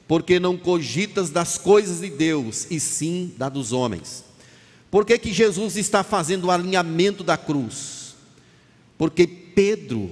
porque 0.08 0.40
não 0.40 0.58
cogitas 0.58 1.30
das 1.30 1.58
coisas 1.58 2.00
de 2.00 2.10
Deus, 2.10 2.66
e 2.72 2.80
sim 2.80 3.34
da 3.38 3.50
dos 3.50 3.74
homens. 3.74 4.24
Por 4.90 5.06
que, 5.06 5.18
que 5.20 5.34
Jesus 5.34 5.76
está 5.76 6.02
fazendo 6.02 6.46
o 6.46 6.52
alinhamento 6.52 7.24
da 7.24 7.36
cruz? 7.36 7.97
Porque 8.98 9.28
Pedro, 9.28 10.12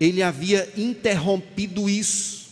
ele 0.00 0.22
havia 0.22 0.72
interrompido 0.76 1.88
isso. 1.88 2.48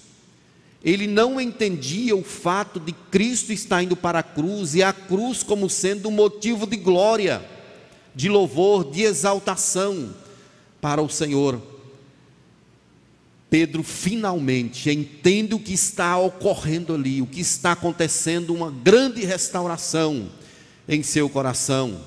Ele 0.84 1.06
não 1.06 1.40
entendia 1.40 2.14
o 2.14 2.22
fato 2.22 2.78
de 2.78 2.92
Cristo 2.92 3.52
estar 3.52 3.82
indo 3.82 3.96
para 3.96 4.20
a 4.20 4.22
cruz 4.22 4.74
e 4.74 4.82
a 4.82 4.92
cruz 4.92 5.42
como 5.42 5.68
sendo 5.68 6.08
um 6.08 6.12
motivo 6.12 6.66
de 6.66 6.76
glória, 6.76 7.44
de 8.14 8.28
louvor, 8.28 8.90
de 8.90 9.02
exaltação 9.02 10.14
para 10.80 11.02
o 11.02 11.08
Senhor. 11.08 11.60
Pedro 13.48 13.82
finalmente 13.82 14.90
entende 14.90 15.54
o 15.54 15.58
que 15.58 15.72
está 15.72 16.18
ocorrendo 16.18 16.94
ali, 16.94 17.22
o 17.22 17.26
que 17.26 17.40
está 17.40 17.72
acontecendo, 17.72 18.54
uma 18.54 18.70
grande 18.70 19.24
restauração 19.24 20.28
em 20.88 21.02
seu 21.02 21.28
coração. 21.28 22.00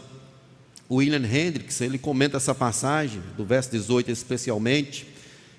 William 0.89 1.23
Hendricks, 1.23 1.81
ele 1.81 1.99
comenta 1.99 2.37
essa 2.37 2.55
passagem, 2.55 3.21
do 3.37 3.45
verso 3.45 3.69
18 3.71 4.09
especialmente, 4.09 5.05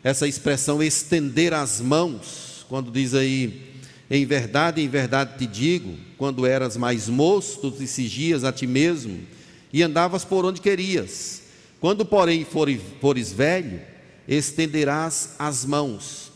essa 0.02 0.26
expressão 0.26 0.82
estender 0.82 1.52
as 1.52 1.80
mãos, 1.80 2.64
quando 2.68 2.90
diz 2.90 3.14
aí, 3.14 3.70
em 4.10 4.26
verdade, 4.26 4.82
em 4.82 4.88
verdade 4.88 5.38
te 5.38 5.46
digo, 5.46 5.96
quando 6.18 6.44
eras 6.44 6.76
mais 6.76 7.08
moço, 7.08 7.60
tu 7.60 7.70
te 7.70 7.86
sigias 7.86 8.42
a 8.42 8.52
ti 8.52 8.66
mesmo 8.66 9.20
e 9.72 9.82
andavas 9.82 10.24
por 10.24 10.44
onde 10.44 10.60
querias. 10.60 11.42
Quando, 11.80 12.04
porém, 12.04 12.44
fores, 12.44 12.80
fores 13.00 13.32
velho, 13.32 13.80
estenderás 14.26 15.36
as 15.38 15.64
mãos. 15.64 16.30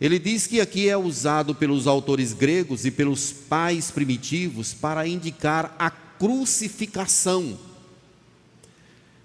Ele 0.00 0.18
diz 0.18 0.46
que 0.46 0.60
aqui 0.60 0.88
é 0.88 0.96
usado 0.96 1.54
pelos 1.54 1.86
autores 1.86 2.32
gregos 2.32 2.84
e 2.84 2.90
pelos 2.90 3.32
pais 3.32 3.90
primitivos 3.90 4.74
para 4.74 5.06
indicar 5.06 5.74
a 5.78 5.88
crucificação. 5.88 7.56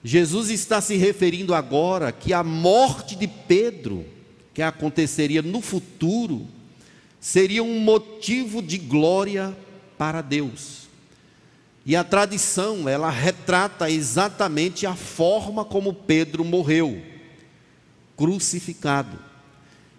Jesus 0.03 0.49
está 0.49 0.81
se 0.81 0.95
referindo 0.95 1.53
agora 1.53 2.11
que 2.11 2.33
a 2.33 2.43
morte 2.43 3.15
de 3.15 3.27
Pedro, 3.27 4.05
que 4.53 4.61
aconteceria 4.61 5.41
no 5.41 5.61
futuro, 5.61 6.47
seria 7.19 7.63
um 7.63 7.79
motivo 7.79 8.61
de 8.61 8.77
glória 8.77 9.55
para 9.97 10.21
Deus. 10.21 10.81
E 11.85 11.95
a 11.95 12.03
tradição, 12.03 12.87
ela 12.87 13.09
retrata 13.09 13.89
exatamente 13.89 14.85
a 14.85 14.95
forma 14.95 15.63
como 15.65 15.93
Pedro 15.93 16.43
morreu 16.43 17.01
crucificado. 18.21 19.17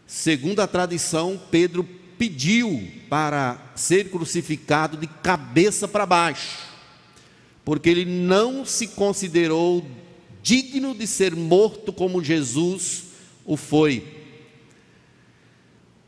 Segundo 0.06 0.60
a 0.60 0.66
tradição, 0.68 1.40
Pedro 1.50 1.82
pediu 2.16 2.88
para 3.08 3.72
ser 3.74 4.10
crucificado 4.10 4.96
de 4.96 5.08
cabeça 5.08 5.88
para 5.88 6.06
baixo, 6.06 6.71
porque 7.64 7.88
ele 7.88 8.04
não 8.04 8.64
se 8.64 8.88
considerou 8.88 9.84
digno 10.42 10.94
de 10.94 11.06
ser 11.06 11.34
morto 11.34 11.92
como 11.92 12.22
Jesus 12.22 13.04
o 13.44 13.56
foi. 13.56 14.04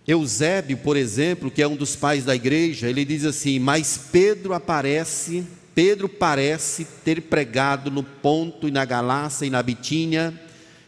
Eusébio, 0.06 0.76
por 0.78 0.96
exemplo, 0.96 1.50
que 1.50 1.62
é 1.62 1.68
um 1.68 1.76
dos 1.76 1.96
pais 1.96 2.24
da 2.24 2.34
igreja, 2.34 2.88
ele 2.88 3.04
diz 3.04 3.24
assim: 3.24 3.58
Mas 3.58 3.98
Pedro 4.12 4.52
aparece, 4.52 5.46
Pedro 5.74 6.08
parece 6.08 6.84
ter 7.04 7.22
pregado 7.22 7.90
no 7.90 8.02
Ponto 8.02 8.68
e 8.68 8.70
na 8.70 8.84
Galácia 8.84 9.46
e 9.46 9.50
na 9.50 9.62
Bitínia 9.62 10.38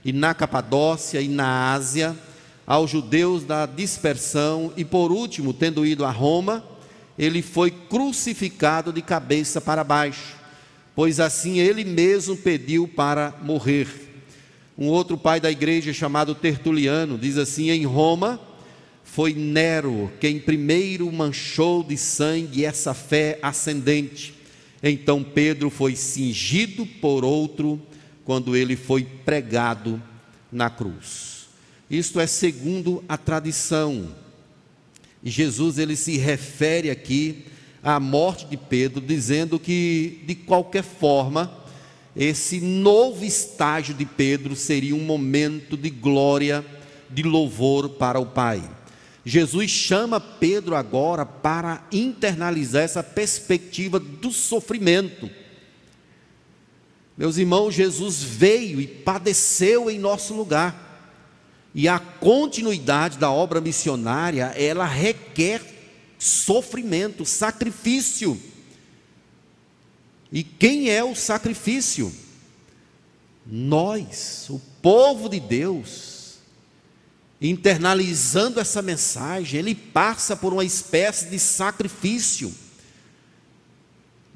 e 0.05 0.13
na 0.13 0.33
Capadócia 0.35 1.21
e 1.21 1.27
na 1.27 1.73
Ásia, 1.73 2.17
aos 2.65 2.91
judeus 2.91 3.43
da 3.43 3.67
dispersão, 3.67 4.73
e 4.77 4.85
por 4.85 5.11
último, 5.11 5.53
tendo 5.53 5.85
ido 5.85 6.05
a 6.05 6.11
Roma, 6.13 6.65
ele 7.19 7.43
foi 7.43 7.73
crucificado 7.73 8.93
de 8.93 9.03
cabeça 9.03 9.61
para 9.61 9.83
baixo, 9.83 10.37
pois 10.97 11.21
assim 11.21 11.59
ele 11.59 11.85
mesmo 11.85 12.35
pediu 12.37 12.89
para 12.89 13.39
morrer. 13.43 13.87
Um 14.79 14.87
outro 14.89 15.17
pai 15.19 15.39
da 15.39 15.51
igreja 15.51 15.93
chamado 15.93 16.35
Tertuliano 16.35 17.19
diz 17.19 17.37
assim: 17.37 17.71
em 17.71 17.85
Roma 17.85 18.41
foi 19.05 19.35
Nero 19.35 20.11
quem 20.19 20.41
primeiro 20.41 21.11
manchou 21.13 21.85
de 21.85 21.99
sangue 21.99 22.65
essa 22.65 22.95
fé 22.95 23.39
ascendente. 23.43 24.35
Então 24.83 25.23
Pedro 25.23 25.69
foi 25.69 25.95
cingido 25.95 26.87
por 26.87 27.25
outro 27.25 27.81
quando 28.25 28.57
ele 28.57 28.75
foi 28.75 29.05
pregado 29.05 30.03
na 30.51 30.71
cruz. 30.71 31.47
Isto 31.91 32.19
é 32.19 32.27
segundo 32.27 33.05
a 33.09 33.17
tradição. 33.17 34.15
Jesus 35.23 35.79
ele 35.79 35.97
se 35.97 36.17
refere 36.17 36.91
aqui 36.91 37.45
à 37.87 38.01
morte 38.01 38.47
de 38.47 38.57
Pedro, 38.57 39.01
dizendo 39.01 39.59
que 39.59 40.23
de 40.27 40.35
qualquer 40.35 40.83
forma 40.83 41.65
esse 42.17 42.61
novo 42.61 43.25
estágio 43.25 43.95
de 43.95 44.05
Pedro 44.05 44.57
seria 44.57 44.95
um 44.95 45.05
momento 45.05 45.77
de 45.77 45.89
glória, 45.89 46.65
de 47.09 47.23
louvor 47.23 47.91
para 47.91 48.19
o 48.19 48.27
Pai. 48.27 48.63
Jesus 49.25 49.71
chama 49.71 50.21
Pedro 50.21 50.75
agora 50.75 51.25
para 51.25 51.87
internalizar 51.93 52.83
essa 52.83 53.03
perspectiva 53.03 53.99
do 53.99 54.31
sofrimento 54.31 55.31
meus 57.17 57.39
irmãos, 57.39 57.75
Jesus 57.75 58.23
veio 58.23 58.79
e 58.79 58.87
padeceu 58.87 59.91
em 59.91 59.99
nosso 59.99 60.35
lugar. 60.35 60.85
E 61.75 61.89
a 61.89 61.99
continuidade 61.99 63.17
da 63.17 63.31
obra 63.31 63.61
missionária, 63.61 64.53
ela 64.57 64.85
requer 64.85 65.63
sofrimento, 66.19 67.25
sacrifício. 67.25 68.41
E 70.33 70.43
quem 70.43 70.91
é 70.91 71.03
o 71.05 71.15
sacrifício? 71.15 72.13
Nós, 73.47 74.47
o 74.51 74.61
povo 74.83 75.29
de 75.29 75.39
Deus, 75.39 76.39
internalizando 77.41 78.59
essa 78.59 78.83
mensagem, 78.83 79.61
ele 79.61 79.75
passa 79.75 80.35
por 80.35 80.53
uma 80.53 80.65
espécie 80.65 81.29
de 81.29 81.39
sacrifício, 81.39 82.53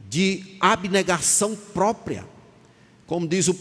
de 0.09 0.57
abnegação 0.61 1.57
própria. 1.57 2.25
Como 3.07 3.27
diz 3.27 3.49
o 3.49 3.55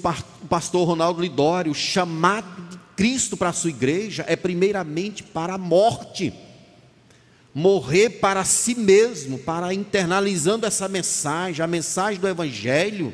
pastor 0.47 0.87
Ronaldo 0.87 1.21
Lidório, 1.21 1.71
o 1.71 1.75
chamado 1.75 2.69
de 2.69 2.77
Cristo 2.95 3.35
para 3.35 3.49
a 3.49 3.53
sua 3.53 3.71
igreja 3.71 4.23
é 4.27 4.35
primeiramente 4.35 5.23
para 5.23 5.55
a 5.55 5.57
morte. 5.57 6.31
Morrer 7.53 8.09
para 8.09 8.45
si 8.45 8.75
mesmo, 8.75 9.39
para 9.39 9.73
internalizando 9.73 10.65
essa 10.65 10.87
mensagem, 10.87 11.63
a 11.63 11.67
mensagem 11.67 12.19
do 12.19 12.27
Evangelho, 12.27 13.13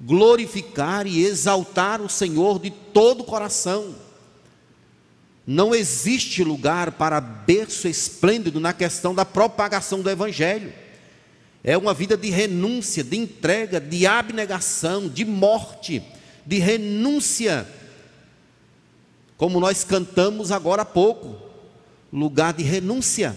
glorificar 0.00 1.06
e 1.06 1.24
exaltar 1.24 2.00
o 2.02 2.08
Senhor 2.08 2.58
de 2.58 2.70
todo 2.70 3.20
o 3.20 3.24
coração. 3.24 3.94
Não 5.46 5.74
existe 5.74 6.42
lugar 6.42 6.92
para 6.92 7.20
berço 7.20 7.86
esplêndido 7.86 8.58
na 8.58 8.72
questão 8.72 9.14
da 9.14 9.24
propagação 9.24 10.00
do 10.00 10.10
Evangelho. 10.10 10.72
É 11.62 11.76
uma 11.76 11.94
vida 11.94 12.16
de 12.16 12.30
renúncia, 12.30 13.04
de 13.04 13.16
entrega, 13.16 13.80
de 13.80 14.06
abnegação, 14.06 15.08
de 15.08 15.24
morte, 15.24 16.02
de 16.44 16.58
renúncia. 16.58 17.66
Como 19.36 19.60
nós 19.60 19.84
cantamos 19.84 20.50
agora 20.50 20.82
há 20.82 20.86
pouco, 20.86 21.43
lugar 22.14 22.54
de 22.54 22.62
renúncia, 22.62 23.36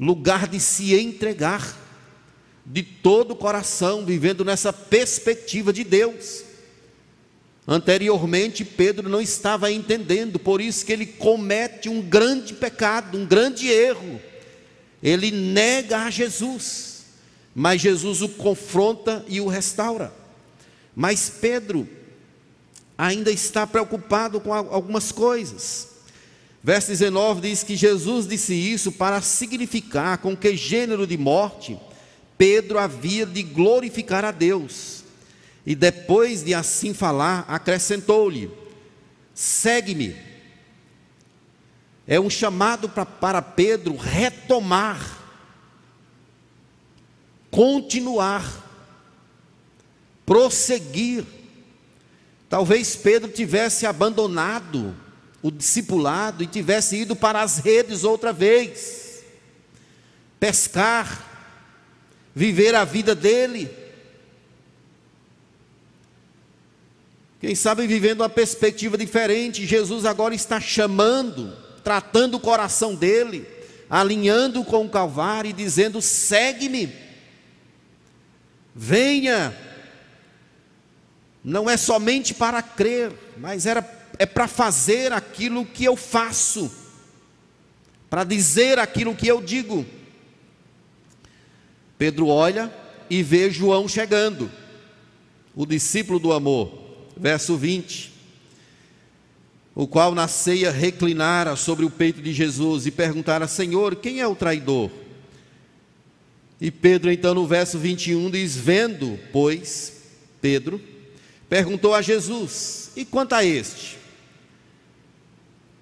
lugar 0.00 0.48
de 0.48 0.58
se 0.58 0.94
entregar 0.98 1.76
de 2.64 2.82
todo 2.82 3.32
o 3.32 3.36
coração, 3.36 4.04
vivendo 4.04 4.44
nessa 4.44 4.72
perspectiva 4.72 5.72
de 5.72 5.84
Deus. 5.84 6.42
Anteriormente, 7.68 8.64
Pedro 8.64 9.08
não 9.08 9.20
estava 9.20 9.70
entendendo, 9.70 10.38
por 10.38 10.60
isso 10.60 10.86
que 10.86 10.92
ele 10.92 11.04
comete 11.04 11.88
um 11.88 12.00
grande 12.00 12.54
pecado, 12.54 13.18
um 13.18 13.26
grande 13.26 13.68
erro 13.68 14.20
ele 15.02 15.30
nega 15.30 16.04
a 16.04 16.10
Jesus, 16.10 17.04
mas 17.54 17.80
Jesus 17.80 18.22
o 18.22 18.28
confronta 18.30 19.24
e 19.28 19.40
o 19.40 19.46
restaura. 19.46 20.12
Mas 20.94 21.28
Pedro 21.28 21.86
ainda 22.96 23.30
está 23.30 23.66
preocupado 23.66 24.40
com 24.40 24.52
algumas 24.52 25.12
coisas. 25.12 25.95
Verso 26.66 26.88
19 26.88 27.42
diz 27.42 27.62
que 27.62 27.76
Jesus 27.76 28.26
disse 28.26 28.52
isso 28.52 28.90
para 28.90 29.22
significar 29.22 30.18
com 30.18 30.36
que 30.36 30.56
gênero 30.56 31.06
de 31.06 31.16
morte 31.16 31.78
Pedro 32.36 32.76
havia 32.76 33.24
de 33.24 33.40
glorificar 33.44 34.24
a 34.24 34.32
Deus. 34.32 35.04
E 35.64 35.76
depois 35.76 36.42
de 36.42 36.54
assim 36.54 36.92
falar, 36.92 37.44
acrescentou-lhe: 37.46 38.50
Segue-me 39.32 40.16
é 42.04 42.18
um 42.18 42.28
chamado 42.28 42.88
para 42.88 43.40
Pedro 43.40 43.94
retomar, 43.94 45.22
continuar, 47.48 48.44
prosseguir. 50.26 51.24
Talvez 52.48 52.96
Pedro 52.96 53.30
tivesse 53.30 53.86
abandonado 53.86 55.05
o 55.46 55.50
discipulado 55.50 56.42
e 56.42 56.46
tivesse 56.46 56.96
ido 56.96 57.14
para 57.14 57.42
as 57.42 57.58
redes 57.58 58.02
outra 58.02 58.32
vez, 58.32 59.22
pescar, 60.40 61.24
viver 62.34 62.74
a 62.74 62.84
vida 62.84 63.14
dele. 63.14 63.70
Quem 67.40 67.54
sabe 67.54 67.86
vivendo 67.86 68.22
uma 68.22 68.28
perspectiva 68.28 68.98
diferente, 68.98 69.66
Jesus 69.66 70.04
agora 70.04 70.34
está 70.34 70.60
chamando 70.60 71.66
tratando 71.86 72.36
o 72.36 72.40
coração 72.40 72.96
dele, 72.96 73.46
alinhando 73.88 74.64
com 74.64 74.84
o 74.84 74.90
Calvário 74.90 75.50
e 75.50 75.52
dizendo: 75.52 76.02
segue-me, 76.02 76.92
venha. 78.74 79.56
Não 81.44 81.70
é 81.70 81.76
somente 81.76 82.34
para 82.34 82.60
crer, 82.60 83.12
mas 83.36 83.66
era, 83.66 83.80
é 84.18 84.26
para 84.26 84.48
fazer 84.48 85.12
aquilo 85.12 85.64
que 85.64 85.84
eu 85.84 85.96
faço, 85.96 86.70
para 88.08 88.24
dizer 88.24 88.78
aquilo 88.78 89.14
que 89.14 89.26
eu 89.26 89.42
digo. 89.42 89.84
Pedro 91.98 92.28
olha 92.28 92.72
e 93.08 93.22
vê 93.22 93.50
João 93.50 93.88
chegando, 93.88 94.50
o 95.54 95.64
discípulo 95.64 96.18
do 96.18 96.32
amor, 96.32 97.06
verso 97.16 97.56
20 97.56 98.16
o 99.76 99.86
qual 99.86 100.14
na 100.14 100.26
ceia 100.26 100.70
reclinara 100.70 101.54
sobre 101.54 101.84
o 101.84 101.90
peito 101.90 102.22
de 102.22 102.32
Jesus 102.32 102.86
e 102.86 102.90
perguntara: 102.90 103.46
Senhor, 103.46 103.94
quem 103.96 104.20
é 104.20 104.26
o 104.26 104.34
traidor? 104.34 104.90
E 106.58 106.70
Pedro, 106.70 107.12
então, 107.12 107.34
no 107.34 107.46
verso 107.46 107.78
21, 107.78 108.30
diz: 108.30 108.56
Vendo, 108.56 109.20
pois, 109.30 109.92
Pedro, 110.40 110.80
perguntou 111.46 111.94
a 111.94 112.00
Jesus: 112.00 112.90
E 112.96 113.04
quanto 113.04 113.34
a 113.34 113.44
este? 113.44 113.98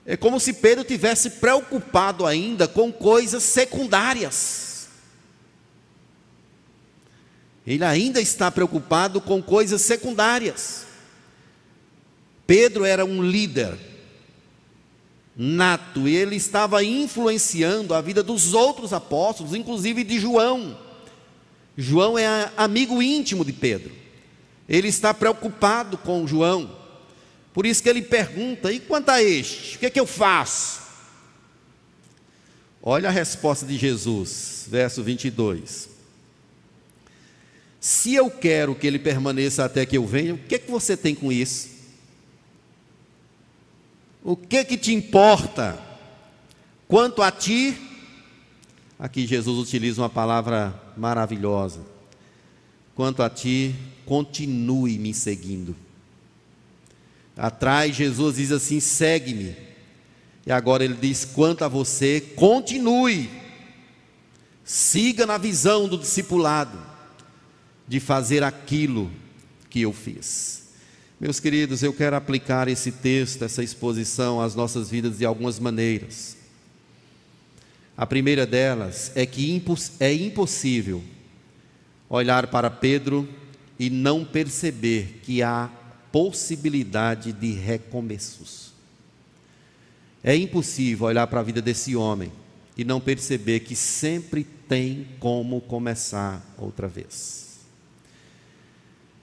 É 0.06 0.16
como 0.16 0.38
se 0.38 0.52
Pedro 0.52 0.84
tivesse 0.84 1.30
preocupado 1.30 2.26
ainda 2.26 2.68
com 2.68 2.92
coisas 2.92 3.42
secundárias. 3.42 4.88
Ele 7.66 7.84
ainda 7.84 8.20
está 8.20 8.50
preocupado 8.50 9.20
com 9.20 9.42
coisas 9.42 9.80
secundárias. 9.80 10.86
Pedro 12.46 12.84
era 12.84 13.04
um 13.04 13.22
líder 13.22 13.78
nato 15.34 16.06
e 16.06 16.14
ele 16.14 16.36
estava 16.36 16.84
influenciando 16.84 17.94
a 17.94 18.00
vida 18.00 18.22
dos 18.22 18.52
outros 18.52 18.92
apóstolos, 18.92 19.54
inclusive 19.54 20.04
de 20.04 20.18
João. 20.18 20.78
João 21.76 22.18
é 22.18 22.52
amigo 22.56 23.02
íntimo 23.02 23.44
de 23.44 23.52
Pedro. 23.52 23.92
Ele 24.68 24.88
está 24.88 25.14
preocupado 25.14 25.96
com 25.96 26.26
João. 26.26 26.83
Por 27.54 27.64
isso 27.64 27.82
que 27.82 27.88
ele 27.88 28.02
pergunta: 28.02 28.70
e 28.70 28.80
quanto 28.80 29.08
a 29.08 29.22
este? 29.22 29.76
O 29.76 29.78
que 29.78 29.86
é 29.86 29.90
que 29.90 30.00
eu 30.00 30.06
faço? 30.06 30.82
Olha 32.82 33.08
a 33.08 33.12
resposta 33.12 33.64
de 33.64 33.78
Jesus, 33.78 34.66
verso 34.68 35.02
22. 35.02 35.88
Se 37.80 38.14
eu 38.14 38.30
quero 38.30 38.74
que 38.74 38.86
ele 38.86 38.98
permaneça 38.98 39.64
até 39.64 39.86
que 39.86 39.96
eu 39.96 40.06
venha, 40.06 40.34
o 40.34 40.38
que 40.38 40.56
é 40.56 40.58
que 40.58 40.70
você 40.70 40.96
tem 40.96 41.14
com 41.14 41.30
isso? 41.30 41.70
O 44.22 44.36
que 44.36 44.64
que 44.64 44.76
te 44.76 44.92
importa? 44.92 45.78
Quanto 46.88 47.22
a 47.22 47.30
ti, 47.30 47.76
aqui 48.98 49.26
Jesus 49.26 49.58
utiliza 49.58 50.02
uma 50.02 50.10
palavra 50.10 50.74
maravilhosa. 50.96 51.80
Quanto 52.94 53.22
a 53.22 53.30
ti, 53.30 53.74
continue 54.06 54.98
me 54.98 55.12
seguindo. 55.12 55.83
Atrás, 57.36 57.94
Jesus 57.94 58.36
diz 58.36 58.52
assim: 58.52 58.80
segue-me. 58.80 59.56
E 60.46 60.52
agora 60.52 60.84
ele 60.84 60.94
diz: 60.94 61.24
quanto 61.24 61.64
a 61.64 61.68
você, 61.68 62.20
continue. 62.20 63.28
Siga 64.64 65.26
na 65.26 65.36
visão 65.36 65.88
do 65.88 65.98
discipulado, 65.98 66.78
de 67.86 68.00
fazer 68.00 68.42
aquilo 68.42 69.10
que 69.68 69.82
eu 69.82 69.92
fiz. 69.92 70.64
Meus 71.20 71.38
queridos, 71.38 71.82
eu 71.82 71.92
quero 71.92 72.16
aplicar 72.16 72.68
esse 72.68 72.90
texto, 72.90 73.44
essa 73.44 73.62
exposição 73.62 74.40
às 74.40 74.54
nossas 74.54 74.90
vidas 74.90 75.18
de 75.18 75.24
algumas 75.24 75.58
maneiras. 75.58 76.36
A 77.96 78.06
primeira 78.06 78.44
delas 78.44 79.12
é 79.14 79.24
que 79.24 79.62
é 80.00 80.12
impossível 80.12 81.02
olhar 82.08 82.48
para 82.48 82.70
Pedro 82.70 83.28
e 83.78 83.88
não 83.88 84.24
perceber 84.24 85.20
que 85.22 85.42
há 85.42 85.70
possibilidade 86.14 87.32
de 87.32 87.50
recomeços. 87.50 88.72
É 90.22 90.36
impossível 90.36 91.08
olhar 91.08 91.26
para 91.26 91.40
a 91.40 91.42
vida 91.42 91.60
desse 91.60 91.96
homem 91.96 92.30
e 92.76 92.84
não 92.84 93.00
perceber 93.00 93.58
que 93.60 93.74
sempre 93.74 94.44
tem 94.44 95.08
como 95.18 95.60
começar 95.60 96.40
outra 96.56 96.86
vez. 96.86 97.58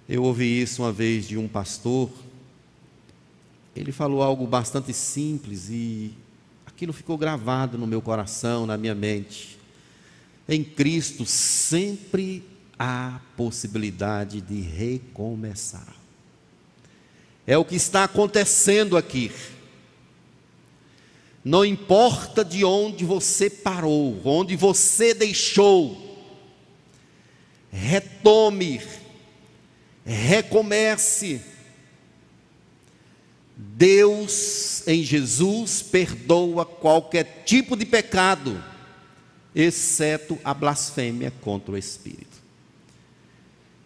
Eu 0.07 0.23
ouvi 0.23 0.61
isso 0.61 0.83
uma 0.83 0.91
vez 0.91 1.25
de 1.29 1.37
um 1.37 1.47
pastor. 1.47 2.11
Ele 3.73 3.93
falou 3.93 4.21
algo 4.21 4.45
bastante 4.45 4.91
simples 4.91 5.69
e 5.69 6.13
aquilo 6.65 6.91
ficou 6.91 7.17
gravado 7.17 7.77
no 7.77 7.87
meu 7.87 8.01
coração, 8.01 8.65
na 8.65 8.75
minha 8.75 8.93
mente. 8.93 9.57
Em 10.45 10.61
Cristo 10.61 11.25
sempre 11.25 12.43
há 12.77 13.21
possibilidade 13.37 14.41
de 14.41 14.59
recomeçar. 14.59 16.00
É 17.51 17.57
o 17.57 17.65
que 17.65 17.75
está 17.75 18.05
acontecendo 18.05 18.95
aqui. 18.95 19.29
Não 21.43 21.65
importa 21.65 22.45
de 22.45 22.63
onde 22.63 23.03
você 23.03 23.49
parou, 23.49 24.21
onde 24.23 24.55
você 24.55 25.13
deixou, 25.13 26.17
retome, 27.69 28.79
recomece. 30.05 31.41
Deus 33.57 34.87
em 34.87 35.03
Jesus 35.03 35.81
perdoa 35.81 36.65
qualquer 36.65 37.43
tipo 37.45 37.75
de 37.75 37.85
pecado, 37.85 38.63
exceto 39.53 40.39
a 40.41 40.53
blasfêmia 40.53 41.33
contra 41.41 41.73
o 41.73 41.77
Espírito. 41.77 42.41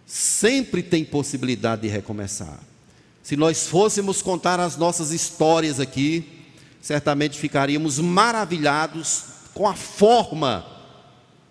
Sempre 0.06 0.84
tem 0.84 1.04
possibilidade 1.04 1.82
de 1.82 1.88
recomeçar. 1.88 2.75
Se 3.26 3.36
nós 3.36 3.66
fôssemos 3.66 4.22
contar 4.22 4.60
as 4.60 4.78
nossas 4.78 5.10
histórias 5.10 5.80
aqui, 5.80 6.44
certamente 6.80 7.40
ficaríamos 7.40 7.98
maravilhados 7.98 9.24
com 9.52 9.68
a 9.68 9.74
forma 9.74 10.64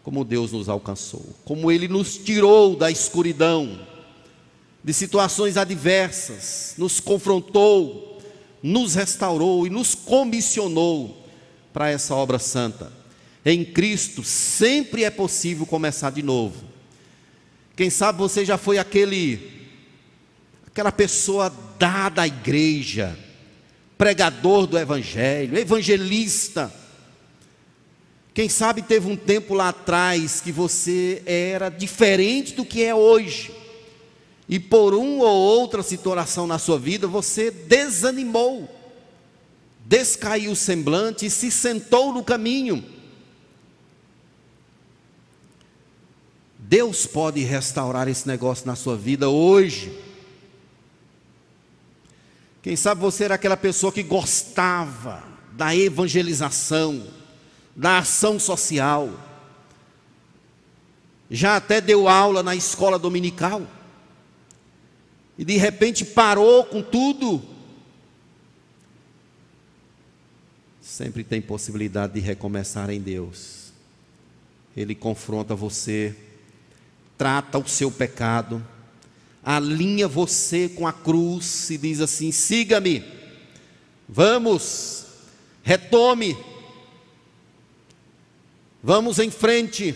como 0.05 0.25
Deus 0.25 0.53
nos 0.53 0.69
alcançou, 0.69 1.35
como 1.45 1.73
Ele 1.73 1.89
nos 1.89 2.17
tirou 2.17 2.77
da 2.77 2.93
escuridão, 2.93 3.85
de 4.85 4.93
situações 4.93 5.57
adversas, 5.57 6.75
nos 6.79 7.01
confrontou, 7.01 8.23
nos 8.63 8.95
restaurou 8.95 9.67
e 9.67 9.71
nos 9.71 9.97
comissionou 9.97 11.27
para 11.73 11.91
essa 11.91 12.15
obra 12.15 12.39
santa. 12.39 12.93
Em 13.45 13.65
Cristo 13.65 14.23
sempre 14.23 15.03
é 15.03 15.11
possível 15.11 15.67
começar 15.67 16.11
de 16.11 16.23
novo. 16.23 16.55
Quem 17.75 17.91
sabe 17.91 18.21
você 18.21 18.45
já 18.45 18.57
foi 18.57 18.79
aquele 18.79 19.55
aquela 20.75 20.91
pessoa 20.91 21.55
dada 21.79 22.23
à 22.23 22.27
igreja, 22.27 23.19
pregador 23.97 24.67
do 24.67 24.79
evangelho, 24.79 25.59
evangelista. 25.59 26.73
Quem 28.33 28.49
sabe 28.49 28.83
teve 28.83 29.09
um 29.09 29.17
tempo 29.17 29.55
lá 29.55 29.69
atrás 29.69 30.41
que 30.41 30.51
você 30.51 31.23
era 31.25 31.69
diferente 31.69 32.55
do 32.55 32.65
que 32.65 32.83
é 32.83 32.95
hoje. 32.95 33.53
E 34.49 34.59
por 34.59 34.93
uma 34.93 35.25
ou 35.25 35.61
outra 35.61 35.83
situação 35.83 36.47
na 36.47 36.59
sua 36.59 36.79
vida 36.79 37.07
você 37.07 37.51
desanimou, 37.51 38.69
descaiu 39.87 40.53
o 40.53 40.57
semblante 40.57 41.27
e 41.27 41.31
se 41.31 41.51
sentou 41.51 42.13
no 42.13 42.25
caminho. 42.25 42.85
Deus 46.59 47.07
pode 47.07 47.41
restaurar 47.43 48.09
esse 48.09 48.27
negócio 48.27 48.67
na 48.67 48.75
sua 48.75 48.97
vida 48.97 49.29
hoje. 49.29 50.04
Quem 52.65 52.77
sabe 52.77 53.03
você 53.03 53.25
era 53.25 53.35
aquela 53.35 53.59
pessoa 53.59 53.93
que 53.93 54.03
gostava 54.03 55.23
da 55.53 55.77
evangelização, 55.77 57.07
da 57.77 57.99
ação 57.99 58.41
social. 58.41 59.13
Já 61.31 61.57
até 61.57 61.79
deu 61.79 62.09
aula 62.09 62.43
na 62.43 62.57
escola 62.57 62.99
dominical. 62.99 63.67
E 65.37 65.45
de 65.45 65.59
repente 65.59 66.07
parou 66.07 66.65
com 66.65 66.81
tudo. 66.81 67.43
Sempre 70.81 71.23
tem 71.23 71.43
possibilidade 71.43 72.15
de 72.15 72.21
recomeçar 72.21 72.89
em 72.89 72.99
Deus. 72.99 73.75
Ele 74.75 74.95
confronta 74.95 75.55
você, 75.55 76.17
trata 77.19 77.59
o 77.59 77.69
seu 77.69 77.91
pecado 77.91 78.67
alinha 79.45 80.09
você 80.09 80.69
com 80.69 80.87
a 80.87 80.93
cruz 80.93 81.69
e 81.71 81.77
diz 81.77 82.01
assim: 82.01 82.33
siga-me, 82.33 83.05
vamos, 84.09 85.05
retome, 85.63 86.37
vamos 88.83 89.19
em 89.19 89.31
frente. 89.31 89.95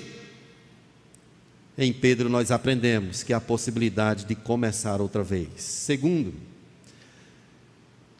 Em 1.77 1.93
Pedro 1.93 2.29
nós 2.29 2.51
aprendemos 2.51 3.23
que 3.23 3.33
há 3.33 3.37
a 3.37 3.41
possibilidade 3.41 4.25
de 4.25 4.35
começar 4.35 5.01
outra 5.01 5.23
vez. 5.23 5.63
Segundo, 5.63 6.35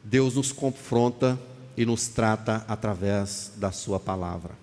Deus 0.03 0.35
nos 0.35 0.51
confronta 0.51 1.37
e 1.75 1.85
nos 1.85 2.07
trata 2.07 2.63
através 2.67 3.51
da 3.57 3.71
Sua 3.71 3.99
palavra. 3.99 4.57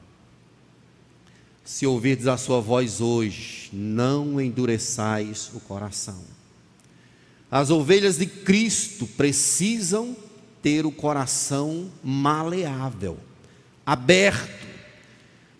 Se 1.65 1.87
ouvirdes 1.87 2.27
a 2.27 2.37
Sua 2.37 2.61
voz 2.61 3.01
hoje, 3.01 3.69
não 3.73 4.41
endureçais 4.41 5.51
o 5.53 5.61
coração. 5.61 6.36
As 7.51 7.71
ovelhas 7.71 8.19
de 8.19 8.27
Cristo 8.27 9.07
precisam 9.07 10.17
ter 10.61 10.85
o 10.85 10.91
coração 10.91 11.91
maleável, 12.03 13.19
aberto. 13.85 14.67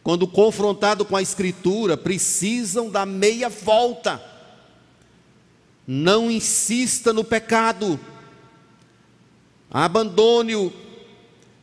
Quando 0.03 0.27
confrontado 0.27 1.05
com 1.05 1.17
a 1.17 1.23
Escritura, 1.23 1.97
precisam 1.97 2.91
dar 2.91 3.07
meia 3.07 3.49
volta. 3.49 4.21
Não 5.87 6.29
insista 6.29 7.13
no 7.13 7.23
pecado, 7.23 7.99
abandone-o 9.71 10.73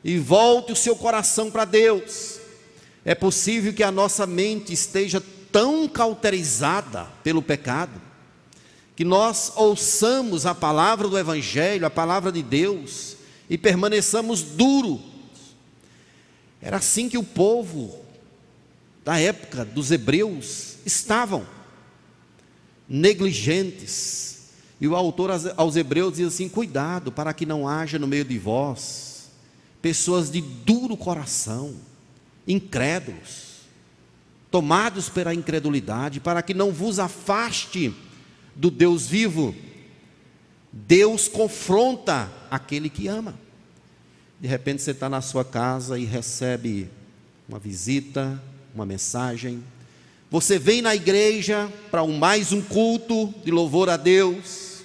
e 0.02 0.18
volte 0.18 0.72
o 0.72 0.76
seu 0.78 0.96
coração 0.96 1.52
para 1.52 1.66
Deus. 1.66 2.40
É 3.04 3.14
possível 3.14 3.74
que 3.74 3.84
a 3.84 3.92
nossa 3.92 4.26
mente 4.26 4.72
esteja 4.72 5.22
tão 5.52 5.88
cauterizada 5.90 7.08
pelo 7.22 7.42
pecado 7.42 8.13
que 8.96 9.04
nós 9.04 9.52
ouçamos 9.56 10.46
a 10.46 10.54
palavra 10.54 11.08
do 11.08 11.18
Evangelho, 11.18 11.86
a 11.86 11.90
palavra 11.90 12.32
de 12.32 12.44
Deus, 12.44 13.18
e 13.50 13.58
permaneçamos 13.58 14.42
duros. 14.42 15.02
Era 16.62 16.78
assim 16.78 17.10
que 17.10 17.18
o 17.18 17.24
povo 17.24 18.00
da 19.04 19.20
época 19.20 19.66
dos 19.66 19.92
hebreus 19.92 20.78
estavam, 20.86 21.46
negligentes. 22.88 24.50
E 24.80 24.88
o 24.88 24.96
autor 24.96 25.32
aos 25.58 25.76
hebreus 25.76 26.16
diz 26.16 26.28
assim: 26.28 26.48
cuidado 26.48 27.12
para 27.12 27.34
que 27.34 27.46
não 27.46 27.68
haja 27.68 27.98
no 27.98 28.08
meio 28.08 28.26
de 28.26 28.38
vós 28.38 29.14
pessoas 29.82 30.32
de 30.32 30.40
duro 30.40 30.96
coração, 30.96 31.76
incrédulos, 32.48 33.64
tomados 34.50 35.10
pela 35.10 35.34
incredulidade, 35.34 36.22
para 36.22 36.42
que 36.42 36.54
não 36.54 36.72
vos 36.72 37.00
afaste 37.00 37.94
do 38.56 38.70
Deus 38.70 39.08
vivo. 39.08 39.56
Deus 40.72 41.28
confronta 41.28 42.32
aquele 42.50 42.90
que 42.90 43.08
ama. 43.08 43.36
De 44.40 44.48
repente 44.48 44.82
você 44.82 44.92
está 44.92 45.08
na 45.08 45.22
sua 45.22 45.46
casa 45.46 45.98
e 45.98 46.06
recebe 46.06 46.90
uma 47.48 47.60
visita, 47.60 48.42
uma 48.74 48.86
mensagem. 48.86 49.64
Você 50.30 50.58
vem 50.58 50.82
na 50.82 50.96
igreja 50.96 51.72
para 51.92 52.04
um, 52.04 52.18
mais 52.18 52.52
um 52.52 52.62
culto 52.62 53.34
de 53.44 53.52
louvor 53.52 53.90
a 53.90 53.98
Deus. 53.98 54.82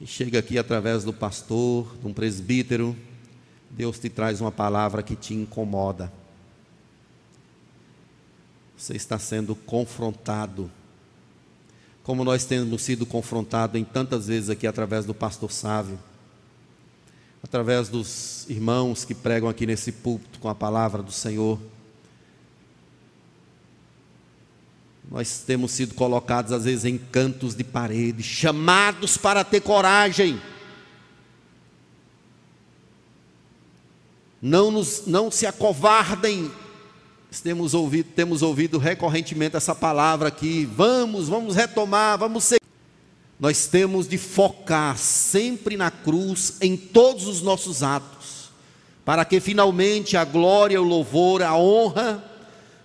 E 0.00 0.06
chega 0.06 0.38
aqui 0.38 0.58
através 0.58 1.02
do 1.02 1.12
pastor, 1.12 1.96
de 1.98 2.06
um 2.06 2.12
presbítero. 2.12 2.94
Deus 3.70 3.98
te 3.98 4.10
traz 4.10 4.40
uma 4.40 4.52
palavra 4.52 5.02
que 5.02 5.16
te 5.16 5.32
incomoda. 5.32 6.12
Você 8.76 8.94
está 8.94 9.18
sendo 9.18 9.54
confrontado 9.54 10.70
como 12.06 12.22
nós 12.24 12.44
temos 12.44 12.82
sido 12.82 13.04
confrontados 13.04 13.74
em 13.80 13.82
tantas 13.82 14.28
vezes 14.28 14.48
aqui 14.48 14.64
através 14.64 15.04
do 15.04 15.12
pastor 15.12 15.50
Sávio, 15.50 15.98
através 17.42 17.88
dos 17.88 18.48
irmãos 18.48 19.04
que 19.04 19.12
pregam 19.12 19.48
aqui 19.48 19.66
nesse 19.66 19.90
púlpito 19.90 20.38
com 20.38 20.48
a 20.48 20.54
palavra 20.54 21.02
do 21.02 21.10
Senhor. 21.10 21.58
Nós 25.10 25.42
temos 25.44 25.72
sido 25.72 25.94
colocados 25.94 26.52
às 26.52 26.62
vezes 26.62 26.84
em 26.84 26.96
cantos 26.96 27.56
de 27.56 27.64
parede, 27.64 28.22
chamados 28.22 29.16
para 29.16 29.42
ter 29.42 29.60
coragem. 29.60 30.40
Não, 34.40 34.70
nos, 34.70 35.08
não 35.08 35.28
se 35.28 35.44
acovardem, 35.44 36.52
temos 37.40 37.74
ouvido, 37.74 38.10
temos 38.14 38.42
ouvido 38.42 38.78
recorrentemente 38.78 39.56
essa 39.56 39.74
palavra 39.74 40.28
aqui. 40.28 40.64
Vamos, 40.64 41.28
vamos 41.28 41.54
retomar, 41.56 42.18
vamos 42.18 42.44
ser. 42.44 42.60
Nós 43.38 43.66
temos 43.66 44.08
de 44.08 44.16
focar 44.16 44.96
sempre 44.96 45.76
na 45.76 45.90
cruz 45.90 46.56
em 46.60 46.76
todos 46.76 47.26
os 47.26 47.42
nossos 47.42 47.82
atos, 47.82 48.50
para 49.04 49.24
que 49.24 49.40
finalmente 49.40 50.16
a 50.16 50.24
glória, 50.24 50.80
o 50.80 50.84
louvor, 50.84 51.42
a 51.42 51.54
honra 51.56 52.24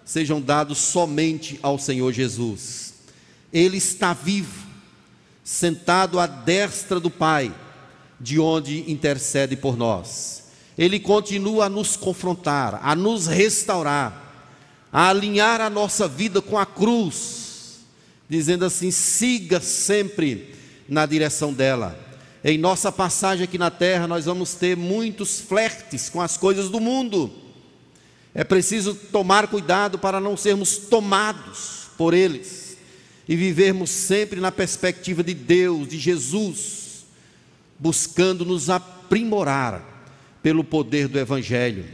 sejam 0.04 0.41
dados 0.41 0.78
somente 0.78 1.58
ao 1.64 1.80
Senhor 1.80 2.12
Jesus. 2.12 2.93
Ele 3.52 3.78
está 3.78 4.14
vivo, 4.14 4.68
sentado 5.43 6.20
à 6.20 6.28
destra 6.28 6.99
do 6.99 7.10
Pai, 7.10 7.54
de 8.20 8.39
onde 8.39 8.91
intercede 8.91 9.56
por 9.56 9.78
nós. 9.78 10.43
Ele 10.78 10.99
continua 10.99 11.66
a 11.66 11.70
nos 11.70 11.95
confrontar, 11.95 12.80
a 12.84 12.95
nos 12.95 13.28
restaurar, 13.28 14.20
a 14.92 15.10
alinhar 15.10 15.62
a 15.62 15.70
nossa 15.70 16.08
vida 16.08 16.42
com 16.42 16.58
a 16.58 16.66
cruz, 16.66 17.80
dizendo 18.30 18.66
assim: 18.66 18.92
siga 18.92 19.60
sempre 19.60 20.54
na 20.88 21.06
direção 21.06 21.54
dela. 21.54 21.98
Em 22.44 22.58
nossa 22.58 22.92
passagem 22.92 23.44
aqui 23.44 23.58
na 23.58 23.70
terra, 23.70 24.08
nós 24.08 24.26
vamos 24.26 24.56
ter 24.56 24.76
muitos 24.76 25.39
flertes 25.39 26.10
com 26.10 26.20
as 26.20 26.38
coisas 26.38 26.70
do 26.70 26.80
mundo. 26.80 27.32
É 28.34 28.44
preciso 28.44 28.96
tomar 28.96 29.48
cuidado 29.48 30.00
para 30.00 30.20
não 30.20 30.36
sermos 30.36 30.78
tomados 30.78 31.89
por 31.98 32.14
eles 32.14 32.78
e 33.28 33.36
vivermos 33.36 33.89
sempre 33.89 34.39
na 34.39 34.52
perspectiva 34.52 35.24
de 35.24 35.34
Deus, 35.34 35.88
de 35.88 36.00
Jesus, 36.00 37.06
buscando 37.78 38.44
nos 38.44 38.70
aprimorar 38.70 39.84
pelo 40.42 40.64
poder 40.64 41.08
do 41.08 41.20
Evangelho. 41.20 41.86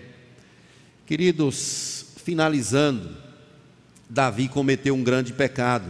Queridos, 1.05 1.96
finalizando, 2.27 3.15
Davi 4.09 4.49
cometeu 4.49 4.93
um 4.93 5.01
grande 5.01 5.31
pecado. 5.31 5.89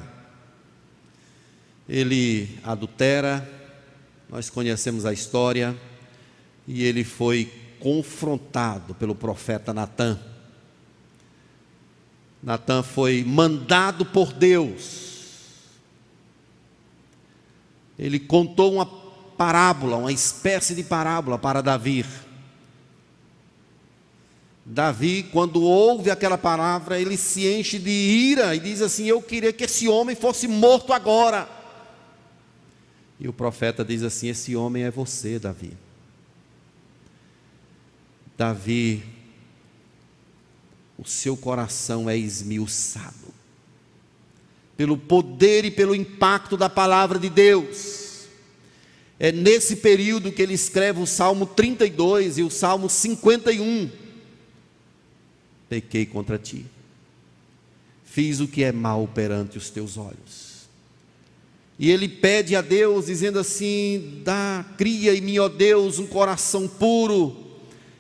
Ele 1.89 2.59
adultera, 2.63 3.49
nós 4.29 4.47
conhecemos 4.47 5.03
a 5.03 5.11
história, 5.11 5.75
e 6.67 6.83
ele 6.83 7.03
foi 7.03 7.51
confrontado 7.79 8.93
pelo 8.93 9.15
profeta 9.15 9.73
Natã. 9.73 10.19
Natã 12.43 12.83
foi 12.83 13.23
mandado 13.23 14.05
por 14.05 14.31
Deus. 14.31 15.63
Ele 17.97 18.19
contou 18.19 18.75
uma 18.75 18.85
parábola, 18.85 19.97
uma 19.97 20.11
espécie 20.11 20.75
de 20.75 20.83
parábola 20.83 21.39
para 21.39 21.63
Davi. 21.63 22.05
Davi, 24.70 25.24
quando 25.32 25.61
ouve 25.61 26.11
aquela 26.11 26.38
palavra, 26.38 26.99
ele 26.99 27.15
se 27.15 27.47
enche 27.47 27.80
de 27.80 27.89
ira 27.89 28.53
e 28.53 28.59
diz 28.59 28.82
assim: 28.82 29.05
Eu 29.05 29.22
queria 29.22 29.53
que 29.53 29.63
esse 29.63 29.88
homem 29.88 30.13
fosse 30.13 30.45
morto 30.45 30.91
agora. 30.91 31.47
E 33.18 33.30
o 33.30 33.34
profeta 33.34 33.86
diz 33.86 34.03
assim: 34.03 34.28
Esse 34.28 34.57
homem 34.57 34.84
é 34.84 34.91
você, 34.91 35.39
Davi. 35.39 35.72
Davi, 38.38 39.05
o 40.97 41.07
seu 41.07 41.38
coração 41.38 42.09
é 42.09 42.18
esmiuçado 42.18 43.34
pelo 44.76 44.97
poder 44.97 45.63
e 45.63 45.72
pelo 45.72 45.95
impacto 45.95 46.57
da 46.57 46.70
palavra 46.70 47.18
de 47.18 47.30
Deus. 47.30 48.28
É 49.18 49.32
nesse 49.32 49.78
período 49.78 50.30
que 50.30 50.41
ele 50.41 50.53
escreve 50.53 51.01
o 51.01 51.07
Salmo 51.07 51.45
32 51.45 52.38
e 52.38 52.43
o 52.43 52.51
Salmo 52.51 52.89
51 52.89 54.07
pequei 55.70 56.05
contra 56.05 56.38
ti. 56.38 56.65
Fiz 58.05 58.39
o 58.39 58.47
que 58.47 58.63
é 58.63 58.72
mal 58.72 59.07
perante 59.07 59.57
os 59.57 59.70
teus 59.70 59.97
olhos. 59.97 60.47
E 61.80 61.91
ele 61.91 62.09
pede 62.09 62.55
a 62.55 62.61
Deus, 62.61 63.05
dizendo 63.05 63.38
assim: 63.38 64.22
dá, 64.24 64.65
cria 64.78 65.15
em 65.15 65.22
mim, 65.22 65.38
ó 65.38 65.47
Deus, 65.47 65.99
um 65.99 66.07
coração 66.07 66.68
puro, 66.68 67.36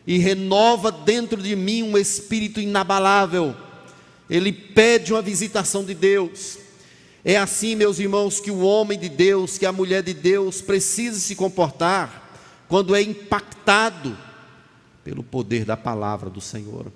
e 0.05 0.17
renova 0.17 0.91
dentro 0.91 1.41
de 1.41 1.55
mim 1.55 1.83
um 1.83 1.97
espírito 1.97 2.59
inabalável. 2.59 3.55
Ele 4.29 4.51
pede 4.51 5.13
uma 5.13 5.21
visitação 5.21 5.85
de 5.85 5.93
Deus. 5.93 6.57
É 7.23 7.37
assim, 7.37 7.75
meus 7.75 7.99
irmãos, 7.99 8.39
que 8.39 8.49
o 8.49 8.61
homem 8.61 8.97
de 8.97 9.09
Deus, 9.09 9.57
que 9.57 9.65
a 9.65 9.71
mulher 9.71 10.01
de 10.01 10.13
Deus 10.13 10.61
precisa 10.61 11.19
se 11.19 11.35
comportar 11.35 12.65
quando 12.67 12.95
é 12.95 13.01
impactado 13.01 14.17
pelo 15.03 15.23
poder 15.23 15.65
da 15.65 15.77
palavra 15.77 16.29
do 16.29 16.41
Senhor. 16.41 16.91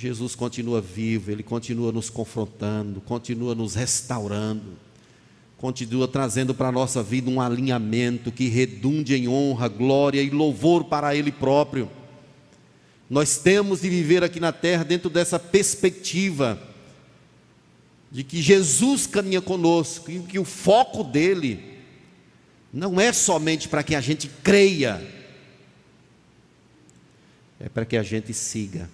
Jesus 0.00 0.36
continua 0.36 0.80
vivo, 0.80 1.28
Ele 1.28 1.42
continua 1.42 1.90
nos 1.90 2.08
confrontando, 2.08 3.00
continua 3.00 3.52
nos 3.52 3.74
restaurando, 3.74 4.78
continua 5.56 6.06
trazendo 6.06 6.54
para 6.54 6.68
a 6.68 6.72
nossa 6.72 7.02
vida 7.02 7.28
um 7.28 7.40
alinhamento 7.40 8.30
que 8.30 8.46
redunde 8.46 9.16
em 9.16 9.26
honra, 9.26 9.66
glória 9.66 10.22
e 10.22 10.30
louvor 10.30 10.84
para 10.84 11.16
Ele 11.16 11.32
próprio. 11.32 11.90
Nós 13.10 13.38
temos 13.38 13.80
de 13.80 13.90
viver 13.90 14.22
aqui 14.22 14.38
na 14.38 14.52
terra 14.52 14.84
dentro 14.84 15.10
dessa 15.10 15.36
perspectiva 15.36 16.62
de 18.08 18.22
que 18.22 18.40
Jesus 18.40 19.04
caminha 19.04 19.40
conosco 19.40 20.12
e 20.12 20.20
que 20.20 20.38
o 20.38 20.44
foco 20.44 21.02
dele 21.02 21.76
não 22.72 23.00
é 23.00 23.12
somente 23.12 23.68
para 23.68 23.82
que 23.82 23.96
a 23.96 24.00
gente 24.00 24.30
creia, 24.44 25.04
é 27.58 27.68
para 27.68 27.84
que 27.84 27.96
a 27.96 28.02
gente 28.04 28.32
siga 28.32 28.88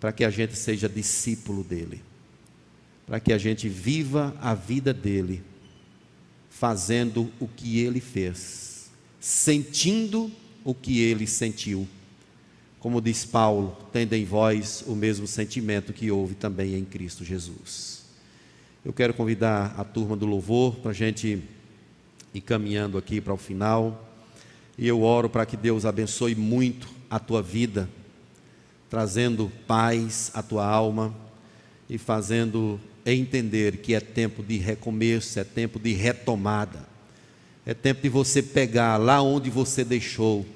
para 0.00 0.12
que 0.12 0.24
a 0.24 0.30
gente 0.30 0.56
seja 0.56 0.88
discípulo 0.88 1.64
dele, 1.64 2.02
para 3.06 3.18
que 3.18 3.32
a 3.32 3.38
gente 3.38 3.68
viva 3.68 4.36
a 4.40 4.54
vida 4.54 4.92
dele, 4.94 5.42
fazendo 6.50 7.30
o 7.40 7.48
que 7.48 7.80
ele 7.80 8.00
fez, 8.00 8.90
sentindo 9.20 10.30
o 10.64 10.74
que 10.74 11.00
ele 11.00 11.26
sentiu. 11.26 11.86
Como 12.78 13.00
diz 13.00 13.24
Paulo, 13.24 13.76
tendo 13.92 14.12
em 14.14 14.24
vós 14.24 14.84
o 14.86 14.94
mesmo 14.94 15.26
sentimento 15.26 15.92
que 15.92 16.10
houve 16.10 16.34
também 16.34 16.74
em 16.74 16.84
Cristo 16.84 17.24
Jesus. 17.24 18.04
Eu 18.84 18.92
quero 18.92 19.12
convidar 19.12 19.74
a 19.76 19.82
turma 19.82 20.16
do 20.16 20.26
louvor 20.26 20.76
para 20.76 20.92
a 20.92 20.94
gente 20.94 21.42
ir 22.32 22.40
caminhando 22.40 22.96
aqui 22.96 23.20
para 23.20 23.34
o 23.34 23.36
final. 23.36 24.08
E 24.76 24.86
eu 24.86 25.02
oro 25.02 25.28
para 25.28 25.44
que 25.44 25.56
Deus 25.56 25.84
abençoe 25.84 26.36
muito 26.36 26.88
a 27.10 27.18
tua 27.18 27.42
vida 27.42 27.88
trazendo 28.90 29.52
paz 29.66 30.30
à 30.34 30.42
tua 30.42 30.66
alma 30.66 31.14
e 31.88 31.98
fazendo 31.98 32.80
entender 33.04 33.78
que 33.78 33.94
é 33.94 34.00
tempo 34.00 34.42
de 34.42 34.58
recomeço, 34.58 35.38
é 35.38 35.44
tempo 35.44 35.78
de 35.78 35.92
retomada, 35.92 36.86
é 37.64 37.74
tempo 37.74 38.02
de 38.02 38.08
você 38.08 38.42
pegar 38.42 38.96
lá 38.96 39.22
onde 39.22 39.50
você 39.50 39.84
deixou, 39.84 40.46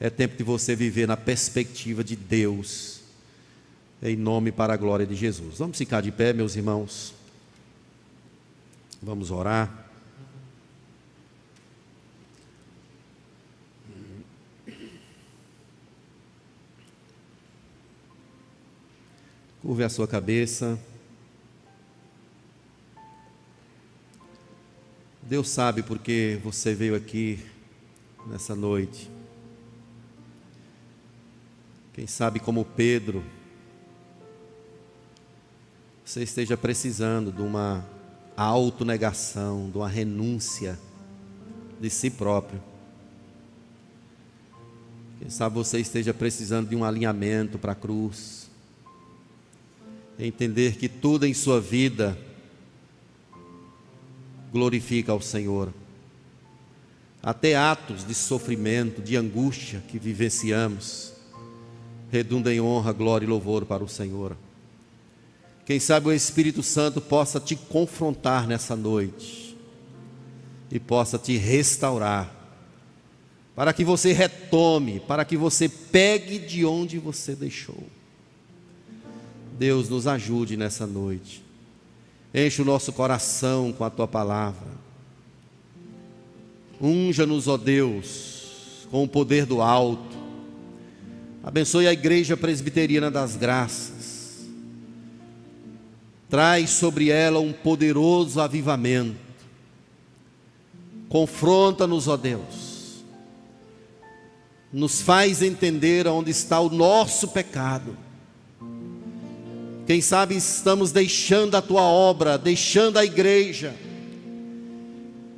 é 0.00 0.10
tempo 0.10 0.36
de 0.36 0.42
você 0.42 0.74
viver 0.74 1.06
na 1.06 1.16
perspectiva 1.16 2.04
de 2.04 2.16
Deus, 2.16 3.00
em 4.02 4.16
nome 4.16 4.52
para 4.52 4.74
a 4.74 4.76
glória 4.76 5.06
de 5.06 5.14
Jesus. 5.14 5.58
Vamos 5.58 5.76
ficar 5.76 6.00
de 6.00 6.12
pé, 6.12 6.32
meus 6.32 6.56
irmãos, 6.56 7.14
vamos 9.02 9.30
orar. 9.30 9.87
Curve 19.60 19.82
a 19.82 19.88
sua 19.88 20.06
cabeça. 20.06 20.78
Deus 25.20 25.48
sabe 25.48 25.82
porque 25.82 26.38
você 26.44 26.74
veio 26.74 26.94
aqui 26.94 27.44
nessa 28.28 28.54
noite. 28.54 29.10
Quem 31.92 32.06
sabe, 32.06 32.38
como 32.38 32.64
Pedro, 32.64 33.24
você 36.04 36.22
esteja 36.22 36.56
precisando 36.56 37.32
de 37.32 37.42
uma 37.42 37.84
autonegação, 38.36 39.68
de 39.70 39.76
uma 39.76 39.88
renúncia 39.88 40.78
de 41.80 41.90
si 41.90 42.10
próprio. 42.10 42.62
Quem 45.18 45.28
sabe 45.28 45.56
você 45.56 45.80
esteja 45.80 46.14
precisando 46.14 46.68
de 46.68 46.76
um 46.76 46.84
alinhamento 46.84 47.58
para 47.58 47.72
a 47.72 47.74
cruz 47.74 48.48
entender 50.26 50.76
que 50.76 50.88
tudo 50.88 51.26
em 51.26 51.34
sua 51.34 51.60
vida 51.60 52.18
glorifica 54.52 55.12
ao 55.12 55.20
Senhor. 55.20 55.72
Até 57.22 57.56
atos 57.56 58.06
de 58.06 58.14
sofrimento, 58.14 59.02
de 59.02 59.16
angústia 59.16 59.82
que 59.88 59.98
vivenciamos, 59.98 61.12
redunda 62.10 62.52
em 62.52 62.60
honra, 62.60 62.92
glória 62.92 63.26
e 63.26 63.28
louvor 63.28 63.66
para 63.66 63.84
o 63.84 63.88
Senhor. 63.88 64.36
Quem 65.66 65.78
sabe 65.78 66.08
o 66.08 66.12
Espírito 66.12 66.62
Santo 66.62 67.00
possa 67.00 67.38
te 67.38 67.54
confrontar 67.54 68.46
nessa 68.46 68.74
noite 68.74 69.56
e 70.70 70.80
possa 70.80 71.18
te 71.18 71.36
restaurar, 71.36 72.34
para 73.54 73.72
que 73.72 73.84
você 73.84 74.12
retome, 74.12 75.00
para 75.00 75.24
que 75.24 75.36
você 75.36 75.68
pegue 75.68 76.38
de 76.38 76.64
onde 76.64 76.98
você 76.98 77.34
deixou. 77.34 77.97
Deus 79.58 79.88
nos 79.88 80.06
ajude 80.06 80.56
nessa 80.56 80.86
noite. 80.86 81.42
Enche 82.32 82.62
o 82.62 82.64
nosso 82.64 82.92
coração 82.92 83.72
com 83.72 83.82
a 83.82 83.90
tua 83.90 84.06
palavra. 84.06 84.68
Unja-nos, 86.80 87.48
ó 87.48 87.56
Deus, 87.56 88.86
com 88.90 89.02
o 89.02 89.08
poder 89.08 89.44
do 89.44 89.60
alto. 89.60 90.16
Abençoe 91.42 91.88
a 91.88 91.92
igreja 91.92 92.36
presbiteriana 92.36 93.10
das 93.10 93.34
graças. 93.34 94.46
Traz 96.30 96.70
sobre 96.70 97.10
ela 97.10 97.40
um 97.40 97.52
poderoso 97.52 98.40
avivamento. 98.40 99.16
Confronta-nos, 101.08 102.06
ó 102.06 102.16
Deus. 102.16 103.02
Nos 104.72 105.00
faz 105.00 105.42
entender 105.42 106.06
onde 106.06 106.30
está 106.30 106.60
o 106.60 106.68
nosso 106.68 107.28
pecado 107.28 108.07
quem 109.88 110.02
sabe 110.02 110.36
estamos 110.36 110.92
deixando 110.92 111.54
a 111.54 111.62
tua 111.62 111.80
obra, 111.80 112.36
deixando 112.36 112.98
a 112.98 113.06
igreja 113.06 113.74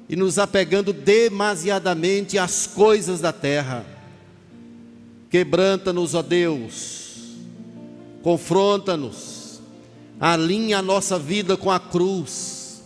e 0.09 0.16
nos 0.16 0.40
apegando 0.40 0.92
demasiadamente 0.92 2.36
às 2.36 2.66
coisas 2.66 3.20
da 3.20 3.32
terra. 3.32 3.86
Quebranta-nos, 5.30 6.16
ó 6.16 6.22
Deus, 6.22 7.36
confronta-nos, 8.24 9.61
alinha 10.18 10.78
a 10.78 10.82
nossa 10.82 11.16
vida 11.16 11.57
com 11.57 11.70
a 11.70 11.78
cruz. 11.78 12.82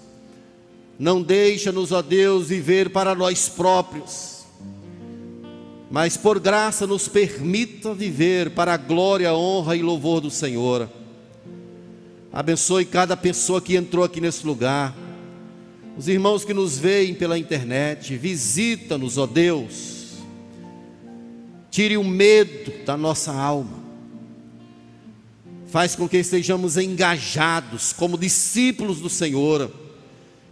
Não 0.98 1.22
deixa-nos, 1.22 1.92
ó 1.92 2.02
Deus, 2.02 2.48
viver 2.48 2.90
para 2.90 3.14
nós 3.14 3.48
próprios, 3.48 4.44
mas 5.90 6.14
por 6.14 6.38
graça 6.38 6.86
nos 6.86 7.08
permita 7.08 7.94
viver 7.94 8.50
para 8.50 8.74
a 8.74 8.76
glória, 8.76 9.32
honra 9.32 9.74
e 9.74 9.82
louvor 9.82 10.20
do 10.20 10.30
Senhor. 10.30 10.90
Abençoe 12.34 12.84
cada 12.84 13.16
pessoa 13.16 13.60
que 13.60 13.76
entrou 13.76 14.04
aqui 14.04 14.20
nesse 14.20 14.44
lugar. 14.44 14.92
Os 15.96 16.08
irmãos 16.08 16.44
que 16.44 16.52
nos 16.52 16.76
veem 16.76 17.14
pela 17.14 17.38
internet, 17.38 18.16
visita-nos, 18.16 19.16
ó 19.18 19.24
Deus. 19.24 20.14
Tire 21.70 21.96
o 21.96 22.02
medo 22.02 22.84
da 22.84 22.96
nossa 22.96 23.32
alma. 23.32 23.84
Faz 25.68 25.94
com 25.94 26.08
que 26.08 26.16
estejamos 26.16 26.76
engajados 26.76 27.92
como 27.92 28.18
discípulos 28.18 28.98
do 28.98 29.08
Senhor, 29.08 29.70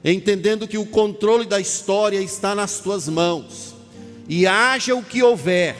entendendo 0.04 0.68
que 0.68 0.78
o 0.78 0.86
controle 0.86 1.46
da 1.46 1.58
história 1.58 2.20
está 2.20 2.54
nas 2.54 2.78
tuas 2.78 3.08
mãos. 3.08 3.74
E 4.28 4.46
haja 4.46 4.94
o 4.94 5.02
que 5.02 5.20
houver, 5.20 5.74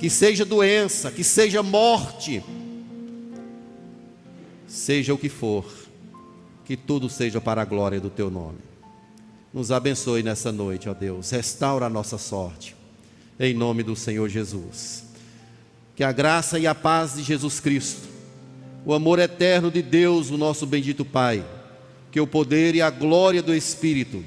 que 0.00 0.10
seja 0.10 0.44
doença, 0.44 1.12
que 1.12 1.22
seja 1.22 1.62
morte, 1.62 2.42
seja 4.68 5.14
o 5.14 5.18
que 5.18 5.30
for, 5.30 5.64
que 6.64 6.76
tudo 6.76 7.08
seja 7.08 7.40
para 7.40 7.62
a 7.62 7.64
glória 7.64 7.98
do 7.98 8.10
teu 8.10 8.30
nome. 8.30 8.58
Nos 9.52 9.72
abençoe 9.72 10.22
nessa 10.22 10.52
noite, 10.52 10.88
ó 10.88 10.94
Deus, 10.94 11.30
restaura 11.30 11.86
a 11.86 11.90
nossa 11.90 12.18
sorte, 12.18 12.76
em 13.40 13.54
nome 13.54 13.82
do 13.82 13.96
Senhor 13.96 14.28
Jesus. 14.28 15.04
Que 15.96 16.04
a 16.04 16.12
graça 16.12 16.58
e 16.58 16.66
a 16.66 16.74
paz 16.74 17.14
de 17.14 17.22
Jesus 17.22 17.58
Cristo, 17.58 18.06
o 18.84 18.92
amor 18.92 19.18
eterno 19.18 19.70
de 19.70 19.82
Deus, 19.82 20.30
o 20.30 20.36
nosso 20.36 20.66
bendito 20.66 21.04
Pai, 21.04 21.44
que 22.12 22.20
o 22.20 22.26
poder 22.26 22.74
e 22.74 22.82
a 22.82 22.90
glória 22.90 23.42
do 23.42 23.54
Espírito 23.54 24.22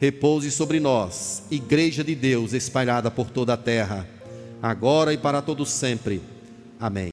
repouse 0.00 0.50
sobre 0.50 0.80
nós, 0.80 1.44
Igreja 1.50 2.02
de 2.02 2.14
Deus 2.14 2.54
espalhada 2.54 3.10
por 3.10 3.30
toda 3.30 3.52
a 3.52 3.58
terra, 3.58 4.08
agora 4.62 5.12
e 5.12 5.18
para 5.18 5.42
todo 5.42 5.66
sempre. 5.66 6.20
Amém. 6.80 7.10